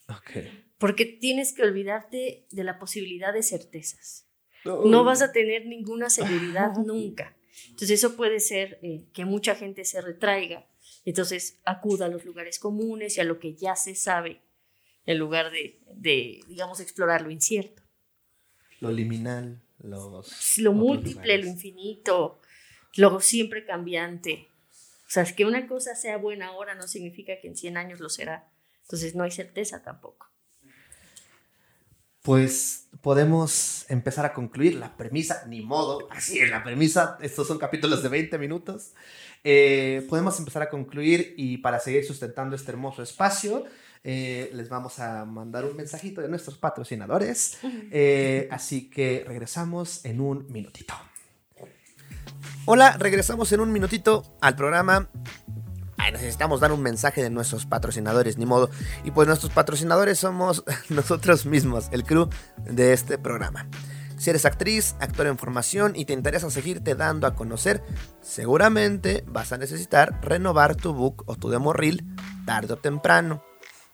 Porque 0.78 1.06
tienes 1.06 1.52
que 1.52 1.64
olvidarte 1.64 2.48
de 2.52 2.64
la 2.64 2.80
posibilidad 2.80 3.34
de 3.34 3.44
certezas. 3.44 4.30
No 4.64 5.04
vas 5.04 5.22
a 5.22 5.34
tener 5.34 5.66
ninguna 5.66 6.10
seguridad 6.10 6.72
nunca. 6.86 7.36
Entonces 7.66 7.92
eso 7.92 8.16
puede 8.16 8.40
ser 8.40 8.80
eh, 8.82 9.04
que 9.14 9.26
mucha 9.26 9.56
gente 9.56 9.84
se 9.84 10.00
retraiga, 10.00 10.66
entonces 11.06 11.60
acuda 11.66 12.08
a 12.08 12.10
los 12.10 12.26
lugares 12.26 12.60
comunes 12.60 13.18
y 13.18 13.22
a 13.22 13.24
lo 13.24 13.40
que 13.40 13.54
ya 13.54 13.76
se 13.76 13.96
sabe, 13.96 14.42
en 15.06 15.18
lugar 15.20 15.52
de, 15.52 15.80
de 15.94 16.42
digamos, 16.48 16.80
explorar 16.80 17.22
lo 17.22 17.32
incierto. 17.32 17.84
Lo 18.80 18.92
liminal, 18.92 19.62
los 19.80 20.58
lo 20.58 20.74
múltiple, 20.74 21.38
lo 21.38 21.48
infinito, 21.48 22.42
luego 22.96 23.20
siempre 23.20 23.66
cambiante. 23.66 24.50
O 25.08 25.10
sea, 25.10 25.24
es 25.24 25.34
que 25.34 25.46
una 25.46 25.68
cosa 25.68 25.96
sea 25.96 26.18
buena 26.18 26.48
ahora 26.48 26.76
no 26.76 26.88
significa 26.88 27.40
que 27.40 27.48
en 27.48 27.56
100 27.56 27.78
años 27.78 28.00
lo 28.00 28.10
será. 28.10 28.50
Entonces 28.82 29.16
no 29.16 29.24
hay 29.24 29.32
certeza 29.32 29.84
tampoco. 29.84 30.28
Pues 32.26 32.88
podemos 33.02 33.86
empezar 33.88 34.26
a 34.26 34.34
concluir 34.34 34.74
la 34.74 34.98
premisa, 34.98 35.44
ni 35.48 35.62
modo, 35.62 36.08
así 36.10 36.40
es 36.40 36.50
la 36.50 36.64
premisa, 36.64 37.20
estos 37.22 37.48
son 37.48 37.60
capítulos 37.60 38.02
de 38.02 38.10
20 38.10 38.40
minutos. 38.40 38.94
Eh, 39.44 40.04
podemos 40.10 40.40
empezar 40.40 40.64
a 40.64 40.70
concluir 40.72 41.36
y 41.38 41.60
para 41.60 41.80
seguir 41.80 42.04
sustentando 42.04 42.56
este 42.56 42.72
hermoso 42.72 43.04
espacio, 43.04 43.66
eh, 44.04 44.50
les 44.54 44.70
vamos 44.70 44.98
a 44.98 45.24
mandar 45.24 45.66
un 45.66 45.78
mensajito 45.78 46.20
de 46.20 46.28
nuestros 46.28 46.58
patrocinadores. 46.58 47.60
Eh, 47.92 48.48
así 48.50 48.90
que 48.90 49.24
regresamos 49.28 50.04
en 50.04 50.20
un 50.20 50.52
minutito. 50.52 50.96
Hola, 52.66 52.98
regresamos 52.98 53.52
en 53.52 53.60
un 53.60 53.72
minutito 53.72 54.36
al 54.42 54.56
programa. 54.56 55.12
Necesitamos 56.12 56.60
dar 56.60 56.72
un 56.72 56.82
mensaje 56.82 57.22
de 57.22 57.30
nuestros 57.30 57.66
patrocinadores, 57.66 58.38
ni 58.38 58.46
modo. 58.46 58.70
Y 59.04 59.12
pues 59.12 59.28
nuestros 59.28 59.52
patrocinadores 59.52 60.20
somos 60.20 60.64
nosotros 60.90 61.46
mismos, 61.46 61.88
el 61.92 62.04
crew 62.04 62.30
de 62.66 62.94
este 62.94 63.18
programa. 63.18 63.68
Si 64.18 64.30
eres 64.30 64.46
actriz, 64.46 64.96
actor 65.00 65.28
en 65.28 65.38
formación 65.38 65.94
y 65.96 66.06
te 66.06 66.14
interesa 66.14 66.50
seguirte 66.50 66.96
dando 66.96 67.28
a 67.28 67.36
conocer, 67.36 67.84
seguramente 68.22 69.24
vas 69.28 69.52
a 69.52 69.58
necesitar 69.58 70.20
renovar 70.22 70.76
tu 70.76 70.94
book 70.94 71.24
o 71.26 71.36
tu 71.36 71.50
demo 71.50 71.74
reel 71.74 72.06
tarde 72.46 72.74
o 72.74 72.78
temprano. 72.78 73.44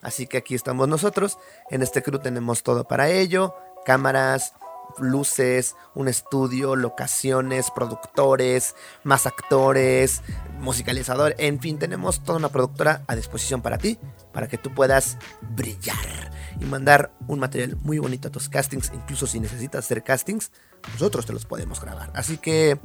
Así 0.00 0.26
que 0.26 0.38
aquí 0.38 0.54
estamos 0.54 0.88
nosotros. 0.88 1.38
En 1.70 1.82
este 1.82 2.02
crew 2.02 2.18
tenemos 2.20 2.62
todo 2.62 2.84
para 2.84 3.08
ello: 3.08 3.54
cámaras, 3.84 4.54
luces, 4.98 5.76
un 5.94 6.08
estudio, 6.08 6.76
locaciones, 6.76 7.70
productores, 7.70 8.74
más 9.04 9.26
actores, 9.26 10.22
musicalizador, 10.58 11.34
en 11.38 11.60
fin, 11.60 11.78
tenemos 11.78 12.22
toda 12.22 12.38
una 12.38 12.48
productora 12.48 13.02
a 13.06 13.16
disposición 13.16 13.62
para 13.62 13.78
ti, 13.78 13.98
para 14.32 14.48
que 14.48 14.58
tú 14.58 14.74
puedas 14.74 15.18
brillar 15.40 16.32
y 16.60 16.64
mandar 16.64 17.12
un 17.26 17.38
material 17.38 17.76
muy 17.82 17.98
bonito 17.98 18.28
a 18.28 18.30
tus 18.30 18.48
castings, 18.48 18.92
incluso 18.94 19.26
si 19.26 19.40
necesitas 19.40 19.84
hacer 19.84 20.02
castings, 20.02 20.50
nosotros 20.92 21.26
te 21.26 21.32
los 21.32 21.46
podemos 21.46 21.80
grabar. 21.80 22.10
Así 22.14 22.38
que, 22.38 22.78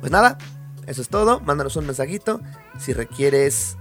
pues 0.00 0.12
nada, 0.12 0.38
eso 0.86 1.02
es 1.02 1.08
todo, 1.08 1.40
mándanos 1.40 1.76
un 1.76 1.86
mensajito 1.86 2.40
si 2.78 2.92
requieres 2.92 3.76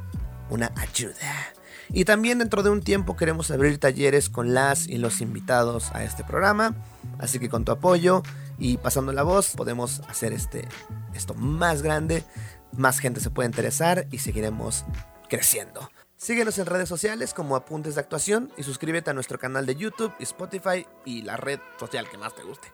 una 0.50 0.72
ayuda. 0.76 1.54
Y 1.96 2.06
también 2.06 2.40
dentro 2.40 2.64
de 2.64 2.72
un 2.72 2.82
tiempo 2.82 3.16
queremos 3.16 3.52
abrir 3.52 3.78
talleres 3.78 4.28
con 4.28 4.56
las 4.56 4.88
y 4.88 4.98
los 4.98 5.22
invitados 5.22 5.92
a 5.94 6.04
este 6.04 6.24
programa. 6.24 6.76
Así 7.20 7.38
que 7.38 7.50
con 7.50 7.66
tu 7.66 7.72
apoyo 7.72 8.24
y 8.58 8.78
pasando 8.78 9.14
la 9.14 9.22
voz 9.22 9.52
podemos 9.56 10.02
hacer 10.10 10.34
este, 10.34 10.68
esto 11.14 11.36
más 11.36 11.84
grande. 11.84 12.24
Más 12.72 12.98
gente 12.98 13.20
se 13.20 13.30
puede 13.30 13.48
interesar 13.48 14.08
y 14.10 14.18
seguiremos 14.18 14.86
creciendo. 15.30 15.92
Síguenos 16.18 16.58
en 16.58 16.66
redes 16.66 16.90
sociales 16.90 17.36
como 17.36 17.56
Apuntes 17.56 17.94
de 17.94 18.02
Actuación 18.02 18.52
y 18.58 18.64
suscríbete 18.64 19.12
a 19.12 19.14
nuestro 19.14 19.38
canal 19.38 19.68
de 19.68 19.76
YouTube, 19.76 20.14
Spotify 20.20 20.88
y 21.06 21.22
la 21.22 21.38
red 21.38 21.60
social 21.80 22.10
que 22.10 22.18
más 22.18 22.36
te 22.36 22.42
guste. 22.42 22.70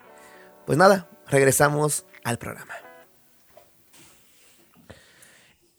Pues 0.65 0.77
nada, 0.77 1.09
regresamos 1.27 2.05
al 2.23 2.37
programa. 2.37 2.88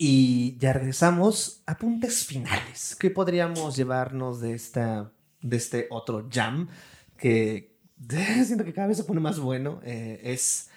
Y 0.02 0.56
ya 0.56 0.72
regresamos. 0.72 1.62
Apuntes 1.66 2.24
finales. 2.24 2.96
¿Qué 2.98 3.10
podríamos 3.10 3.76
llevarnos 3.76 4.40
de, 4.40 4.54
esta, 4.54 5.12
de 5.42 5.56
este 5.58 5.88
otro 5.90 6.26
jam? 6.32 6.68
Que 7.18 7.76
siento 8.46 8.64
que 8.64 8.72
cada 8.72 8.86
vez 8.86 8.96
se 8.96 9.04
pone 9.04 9.20
más 9.20 9.38
bueno. 9.38 9.82
Eh, 9.84 10.18
es. 10.24 10.70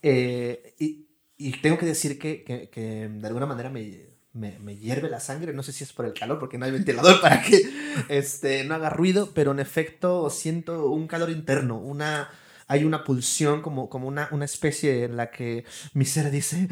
Eh, 0.00 0.74
y, 0.78 1.08
y, 1.36 1.60
tengo 1.60 1.76
que 1.76 1.84
decir 1.84 2.18
que, 2.18 2.42
que, 2.42 2.70
que 2.70 3.06
de 3.06 3.26
alguna 3.26 3.44
manera 3.44 3.68
me, 3.68 4.06
me, 4.32 4.58
me, 4.60 4.78
hierve 4.78 5.10
la 5.10 5.20
sangre. 5.20 5.52
No 5.52 5.62
sé 5.62 5.70
si 5.72 5.84
es 5.84 5.92
por 5.92 6.06
el 6.06 6.14
calor, 6.14 6.38
porque 6.38 6.56
no 6.56 6.64
hay 6.64 6.72
ventilador 6.72 7.20
para 7.20 7.42
que 7.42 7.68
este, 8.08 8.64
no 8.64 8.76
haga 8.76 8.88
ruido, 8.88 9.32
pero 9.34 9.52
en 9.52 9.58
efecto 9.60 10.30
siento 10.30 10.88
un 10.88 11.06
calor 11.06 11.28
interno, 11.28 11.78
una 11.78 12.30
hay 12.66 12.84
una 12.84 13.04
pulsión, 13.04 13.62
como, 13.62 13.88
como 13.88 14.08
una, 14.08 14.28
una 14.32 14.44
especie 14.44 15.04
en 15.04 15.16
la 15.16 15.30
que 15.30 15.64
mi 15.92 16.04
ser 16.04 16.30
dice, 16.30 16.68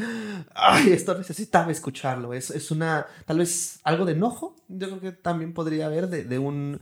ay, 0.55 0.93
esto 0.93 1.17
necesitaba 1.17 1.71
escucharlo. 1.71 2.33
Es, 2.33 2.51
es 2.51 2.71
una, 2.71 3.07
tal 3.27 3.39
vez 3.39 3.81
algo 3.85 4.05
de 4.05 4.13
enojo, 4.13 4.57
yo 4.69 4.89
creo 4.89 5.01
que 5.01 5.13
también 5.13 5.53
podría 5.53 5.87
haber 5.87 6.09
de, 6.09 6.25
de 6.25 6.39
un, 6.39 6.81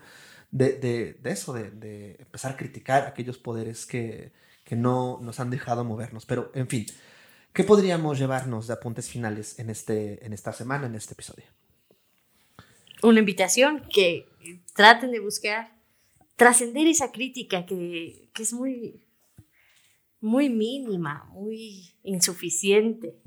de, 0.51 0.75
de, 0.75 1.15
de 1.15 1.31
eso, 1.31 1.53
de, 1.53 2.17
empezar 2.19 2.53
a 2.53 2.57
criticar 2.57 3.07
aquellos 3.07 3.39
poderes 3.39 3.87
que, 3.87 4.33
que 4.65 4.77
no 4.77 5.19
nos 5.21 5.41
han 5.41 5.51
dejado 5.51 5.85
movernos. 5.85 6.27
Pero, 6.27 6.51
en 6.55 6.69
fin, 6.69 6.87
¿qué 7.53 7.65
podríamos 7.65 8.19
llevarnos 8.19 8.67
de 8.69 8.75
apuntes 8.75 9.09
finales 9.09 9.59
en, 9.59 9.71
este, 9.71 10.25
en 10.25 10.33
esta 10.33 10.53
semana, 10.53 10.87
en 10.87 10.95
este 10.95 11.15
episodio? 11.15 11.47
Una 13.03 13.21
invitación 13.21 13.83
que 13.93 14.29
traten 14.75 15.11
de 15.11 15.21
buscar 15.21 15.80
trascender 16.41 16.87
esa 16.87 17.13
crítica 17.13 17.67
que, 17.67 18.31
que, 18.33 18.43
es 18.43 18.55
muy, 18.55 19.05
muy 20.21 20.49
mínima, 20.49 21.25
muy 21.35 21.95
insuficiente, 22.03 23.21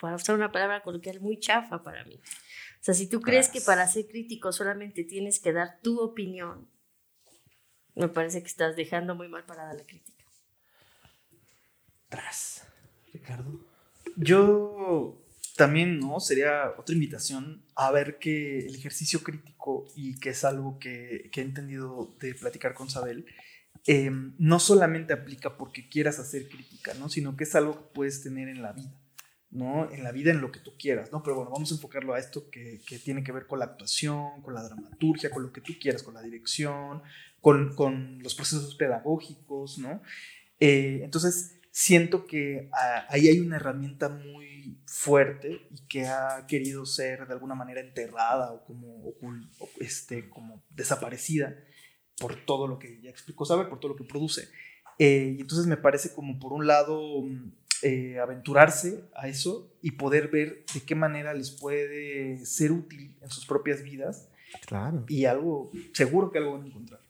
para 0.00 0.16
usar 0.16 0.34
una 0.34 0.50
palabra 0.50 0.82
coloquial 0.82 1.20
muy 1.20 1.38
chafa 1.38 1.84
para 1.84 2.04
mí. 2.04 2.16
O 2.16 2.80
sea, 2.80 2.94
si 2.94 3.08
tú 3.08 3.20
crees 3.20 3.48
que 3.48 3.60
para 3.60 3.86
ser 3.86 4.08
crítico 4.08 4.50
solamente 4.50 5.04
tienes 5.04 5.38
que 5.38 5.52
dar 5.52 5.80
tu 5.82 6.00
opinión, 6.00 6.68
me 7.94 8.08
parece 8.08 8.40
que 8.40 8.48
estás 8.48 8.74
dejando 8.74 9.14
muy 9.14 9.28
mal 9.28 9.46
parada 9.46 9.74
la 9.74 9.86
crítica. 9.86 10.24
Tras, 12.08 12.66
Ricardo. 13.12 13.64
Yo 14.16 15.22
también, 15.58 15.98
¿no? 15.98 16.20
Sería 16.20 16.72
otra 16.78 16.94
invitación 16.94 17.64
a 17.74 17.90
ver 17.90 18.18
que 18.18 18.60
el 18.60 18.76
ejercicio 18.76 19.22
crítico, 19.24 19.86
y 19.96 20.18
que 20.18 20.30
es 20.30 20.44
algo 20.44 20.78
que, 20.78 21.30
he 21.34 21.40
entendido 21.40 22.14
de 22.20 22.34
platicar 22.34 22.74
con 22.74 22.88
Sabel, 22.88 23.26
eh, 23.86 24.10
no 24.38 24.60
solamente 24.60 25.12
aplica 25.12 25.58
porque 25.58 25.88
quieras 25.88 26.20
hacer 26.20 26.48
crítica, 26.48 26.94
¿no? 26.94 27.08
Sino 27.08 27.36
que 27.36 27.42
es 27.44 27.54
algo 27.56 27.74
que 27.74 27.94
puedes 27.94 28.22
tener 28.22 28.48
en 28.48 28.62
la 28.62 28.72
vida, 28.72 28.94
¿no? 29.50 29.90
En 29.90 30.04
la 30.04 30.12
vida, 30.12 30.30
en 30.30 30.40
lo 30.40 30.52
que 30.52 30.60
tú 30.60 30.74
quieras, 30.78 31.10
¿no? 31.10 31.24
Pero 31.24 31.34
bueno, 31.34 31.50
vamos 31.50 31.72
a 31.72 31.74
enfocarlo 31.74 32.14
a 32.14 32.20
esto 32.20 32.48
que, 32.50 32.80
que 32.86 33.00
tiene 33.00 33.24
que 33.24 33.32
ver 33.32 33.48
con 33.48 33.58
la 33.58 33.64
actuación, 33.64 34.40
con 34.42 34.54
la 34.54 34.62
dramaturgia, 34.62 35.30
con 35.30 35.42
lo 35.42 35.52
que 35.52 35.60
tú 35.60 35.74
quieras, 35.80 36.04
con 36.04 36.14
la 36.14 36.22
dirección, 36.22 37.02
con, 37.40 37.74
con 37.74 38.22
los 38.22 38.36
procesos 38.36 38.76
pedagógicos, 38.76 39.78
¿no? 39.78 40.02
Eh, 40.60 41.00
entonces, 41.02 41.57
siento 41.78 42.26
que 42.26 42.68
ah, 42.72 43.06
ahí 43.08 43.28
hay 43.28 43.38
una 43.38 43.54
herramienta 43.54 44.08
muy 44.08 44.80
fuerte 44.84 45.60
y 45.70 45.86
que 45.86 46.06
ha 46.06 46.44
querido 46.48 46.84
ser 46.84 47.28
de 47.28 47.32
alguna 47.32 47.54
manera 47.54 47.80
enterrada 47.80 48.52
o 48.52 48.64
como, 48.64 49.14
este, 49.78 50.28
como 50.28 50.64
desaparecida 50.70 51.56
por 52.18 52.34
todo 52.34 52.66
lo 52.66 52.80
que 52.80 53.00
ya 53.00 53.10
explicó 53.10 53.44
Saber, 53.44 53.68
por 53.68 53.78
todo 53.78 53.92
lo 53.92 53.96
que 53.96 54.02
produce. 54.02 54.48
Eh, 54.98 55.36
y 55.38 55.40
entonces 55.40 55.68
me 55.68 55.76
parece 55.76 56.12
como 56.12 56.40
por 56.40 56.52
un 56.52 56.66
lado 56.66 57.24
eh, 57.82 58.18
aventurarse 58.18 59.08
a 59.14 59.28
eso 59.28 59.72
y 59.80 59.92
poder 59.92 60.26
ver 60.28 60.64
de 60.74 60.80
qué 60.80 60.96
manera 60.96 61.32
les 61.32 61.52
puede 61.52 62.44
ser 62.44 62.72
útil 62.72 63.16
en 63.20 63.30
sus 63.30 63.46
propias 63.46 63.84
vidas. 63.84 64.28
Claro. 64.66 65.04
Y 65.06 65.26
algo, 65.26 65.70
seguro 65.92 66.32
que 66.32 66.38
algo 66.38 66.54
van 66.54 66.64
a 66.64 66.66
encontrar. 66.66 67.00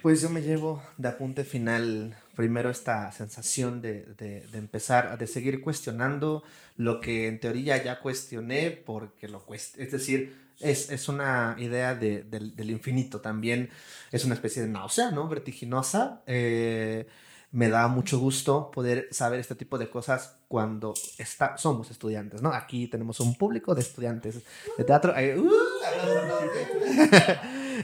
pues 0.00 0.22
yo 0.22 0.30
me 0.30 0.40
llevo 0.40 0.82
de 0.96 1.08
apunte 1.08 1.44
final 1.44 2.16
primero 2.34 2.70
esta 2.70 3.10
sensación 3.12 3.82
de, 3.82 4.04
de, 4.16 4.58
empezar, 4.58 5.18
de 5.18 5.26
seguir 5.26 5.60
cuestionando 5.60 6.42
lo 6.76 7.00
que 7.00 7.28
en 7.28 7.40
teoría 7.40 7.82
ya 7.82 8.00
cuestioné, 8.00 8.70
porque 8.70 9.28
lo 9.28 9.44
cuest 9.44 9.78
es 9.78 9.92
decir, 9.92 10.34
es, 10.60 10.90
es 10.90 11.08
una 11.08 11.56
idea 11.58 11.94
de, 11.94 12.22
del 12.22 12.70
infinito 12.70 13.20
también, 13.20 13.70
es 14.10 14.24
una 14.24 14.34
especie 14.34 14.62
de 14.62 14.68
náusea, 14.68 15.10
¿no? 15.10 15.28
Vertiginosa. 15.28 16.22
Eh, 16.26 17.06
me 17.52 17.68
da 17.68 17.86
mucho 17.86 18.18
gusto 18.18 18.70
poder 18.70 19.08
saber 19.10 19.38
este 19.38 19.54
tipo 19.54 19.76
de 19.76 19.90
cosas 19.90 20.36
cuando 20.48 20.94
está, 21.18 21.58
somos 21.58 21.90
estudiantes, 21.90 22.40
¿no? 22.40 22.50
Aquí 22.50 22.86
tenemos 22.86 23.20
un 23.20 23.34
público 23.34 23.74
de 23.74 23.82
estudiantes 23.82 24.40
de 24.78 24.84
teatro. 24.84 25.12
Uh, 25.12 25.50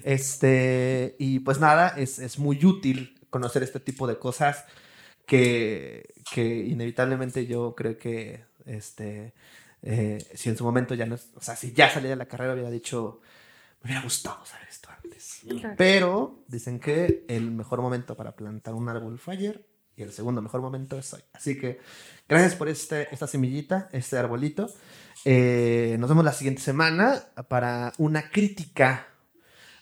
este, 0.04 1.16
y 1.18 1.40
pues 1.40 1.60
nada, 1.60 1.88
es, 1.98 2.18
es 2.18 2.38
muy 2.38 2.64
útil 2.64 3.17
conocer 3.30 3.62
este 3.62 3.80
tipo 3.80 4.06
de 4.06 4.18
cosas 4.18 4.64
que, 5.26 6.14
que 6.32 6.44
inevitablemente 6.44 7.46
yo 7.46 7.74
creo 7.74 7.98
que 7.98 8.44
este, 8.64 9.34
eh, 9.82 10.18
si 10.34 10.48
en 10.48 10.56
su 10.56 10.64
momento 10.64 10.94
ya 10.94 11.06
no, 11.06 11.16
o 11.34 11.40
sea, 11.40 11.54
si 11.54 11.72
ya 11.72 11.90
salía 11.90 12.10
de 12.10 12.16
la 12.16 12.26
carrera 12.26 12.54
hubiera 12.54 12.70
dicho, 12.70 13.20
me 13.82 13.88
hubiera 13.88 14.02
gustado 14.02 14.44
saber 14.44 14.68
esto 14.68 14.88
antes. 14.90 15.42
Pero 15.76 16.42
dicen 16.48 16.80
que 16.80 17.24
el 17.28 17.50
mejor 17.50 17.80
momento 17.80 18.16
para 18.16 18.34
plantar 18.34 18.74
un 18.74 18.88
árbol 18.88 19.18
fue 19.18 19.34
ayer 19.34 19.66
y 19.96 20.02
el 20.02 20.12
segundo 20.12 20.42
mejor 20.42 20.60
momento 20.60 20.98
es 20.98 21.12
hoy. 21.12 21.22
Así 21.32 21.58
que 21.58 21.80
gracias 22.28 22.54
por 22.54 22.68
este, 22.68 23.12
esta 23.12 23.26
semillita, 23.26 23.88
este 23.92 24.16
arbolito. 24.16 24.72
Eh, 25.24 25.96
nos 25.98 26.08
vemos 26.08 26.24
la 26.24 26.32
siguiente 26.32 26.62
semana 26.62 27.22
para 27.48 27.92
una 27.98 28.30
crítica 28.30 29.08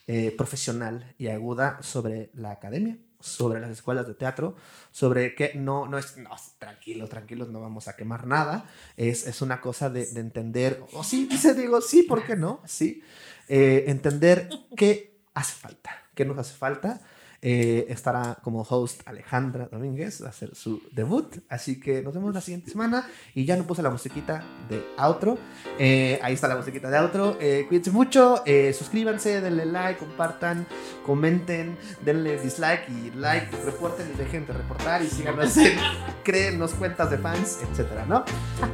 eh, 0.06 0.34
profesional 0.36 1.14
y 1.18 1.28
aguda 1.28 1.78
sobre 1.82 2.30
la 2.34 2.52
academia 2.52 2.98
sobre 3.26 3.60
las 3.60 3.70
escuelas 3.70 4.06
de 4.06 4.14
teatro, 4.14 4.56
sobre 4.90 5.34
que 5.34 5.52
no, 5.54 5.86
no 5.86 5.98
es, 5.98 6.16
no, 6.16 6.30
tranquilos, 6.58 7.08
tranquilos, 7.08 7.48
no 7.48 7.60
vamos 7.60 7.88
a 7.88 7.96
quemar 7.96 8.26
nada, 8.26 8.68
es, 8.96 9.26
es 9.26 9.42
una 9.42 9.60
cosa 9.60 9.90
de, 9.90 10.06
de 10.06 10.20
entender, 10.20 10.82
o 10.92 11.04
sí, 11.04 11.26
dice 11.30 11.54
digo, 11.54 11.80
sí, 11.80 12.02
¿por 12.02 12.24
qué 12.24 12.36
no? 12.36 12.60
Sí, 12.64 13.02
eh, 13.48 13.84
entender 13.88 14.48
qué 14.76 15.20
hace 15.34 15.54
falta, 15.54 15.90
qué 16.14 16.24
nos 16.24 16.38
hace 16.38 16.54
falta 16.54 17.00
eh, 17.42 17.86
estará 17.88 18.38
como 18.42 18.62
host 18.62 19.02
Alejandra 19.06 19.68
Domínguez 19.70 20.20
a 20.22 20.28
hacer 20.28 20.54
su 20.54 20.82
debut. 20.92 21.36
Así 21.48 21.78
que 21.78 22.02
nos 22.02 22.14
vemos 22.14 22.34
la 22.34 22.40
siguiente 22.40 22.70
semana. 22.70 23.08
Y 23.34 23.44
ya 23.44 23.56
no 23.56 23.66
puse 23.66 23.82
la 23.82 23.90
musiquita 23.90 24.42
de 24.68 24.82
outro. 24.98 25.38
Eh, 25.78 26.18
ahí 26.22 26.34
está 26.34 26.48
la 26.48 26.56
musiquita 26.56 26.90
de 26.90 26.98
outro. 26.98 27.36
Eh, 27.40 27.66
cuídense 27.68 27.90
mucho. 27.90 28.42
suscríbanse, 28.72 29.40
denle 29.40 29.66
like, 29.66 29.98
compartan, 29.98 30.66
comenten, 31.04 31.76
denle 32.04 32.38
dislike 32.40 32.88
y 32.88 33.10
like, 33.16 33.48
reporten 33.64 34.10
y 34.14 34.16
dejen 34.16 34.46
de 34.46 34.52
reportar 34.52 35.02
y 35.02 35.08
síganos 35.08 35.56
en 35.56 35.78
créennos 36.24 36.72
cuentas 36.72 37.10
de 37.10 37.18
fans, 37.18 37.58
etcétera, 37.62 38.04
¿no? 38.06 38.24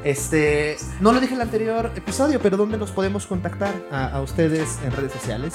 Este, 0.05 0.77
no 1.01 1.13
lo 1.13 1.21
dije 1.21 1.35
en 1.35 1.41
el 1.41 1.47
anterior 1.47 1.93
episodio, 1.95 2.41
pero 2.41 2.57
¿dónde 2.57 2.79
nos 2.79 2.91
podemos 2.91 3.27
contactar 3.27 3.75
a, 3.91 4.21
ustedes 4.21 4.79
en 4.85 4.93
redes 4.93 5.13
sociales? 5.13 5.55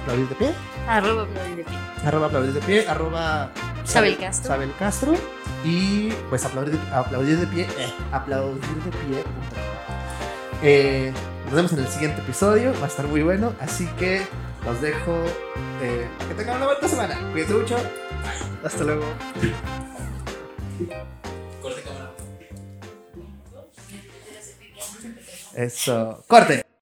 ¿Aplaudir 0.00 0.28
de 0.28 0.34
pie? 0.36 0.54
Arroba 0.88 1.22
aplaudir 1.22 1.56
de 1.56 1.64
pie. 1.64 1.78
Arroba 2.04 2.26
aplaudir 2.26 2.43
de 2.52 2.60
pie, 2.60 2.88
arroba 2.88 3.50
Sabel 3.84 4.18
Castro. 4.18 4.48
Sabel 4.48 4.72
Castro. 4.78 5.14
Y 5.64 6.10
pues 6.28 6.44
aplaudir 6.44 6.78
de, 6.78 6.94
aplaudir 6.94 7.38
de 7.38 7.46
pie, 7.46 7.62
eh, 7.78 7.94
aplaudir 8.12 8.60
de 8.60 8.90
pie. 8.90 9.24
Eh, 10.62 11.12
nos 11.46 11.54
vemos 11.54 11.72
en 11.72 11.78
el 11.78 11.88
siguiente 11.88 12.20
episodio, 12.20 12.72
va 12.80 12.84
a 12.84 12.88
estar 12.88 13.06
muy 13.06 13.22
bueno, 13.22 13.54
así 13.60 13.86
que 13.98 14.26
los 14.64 14.80
dejo. 14.80 15.24
Eh, 15.82 16.06
que 16.28 16.34
tengan 16.34 16.56
una 16.56 16.66
buena 16.66 16.88
semana. 16.88 17.18
Cuídense 17.32 17.54
mucho. 17.54 17.76
Hasta 18.62 18.84
luego. 18.84 19.04
Corte 21.62 21.82
cámara. 21.82 22.10
Eso. 25.54 26.24
Corte. 26.26 26.64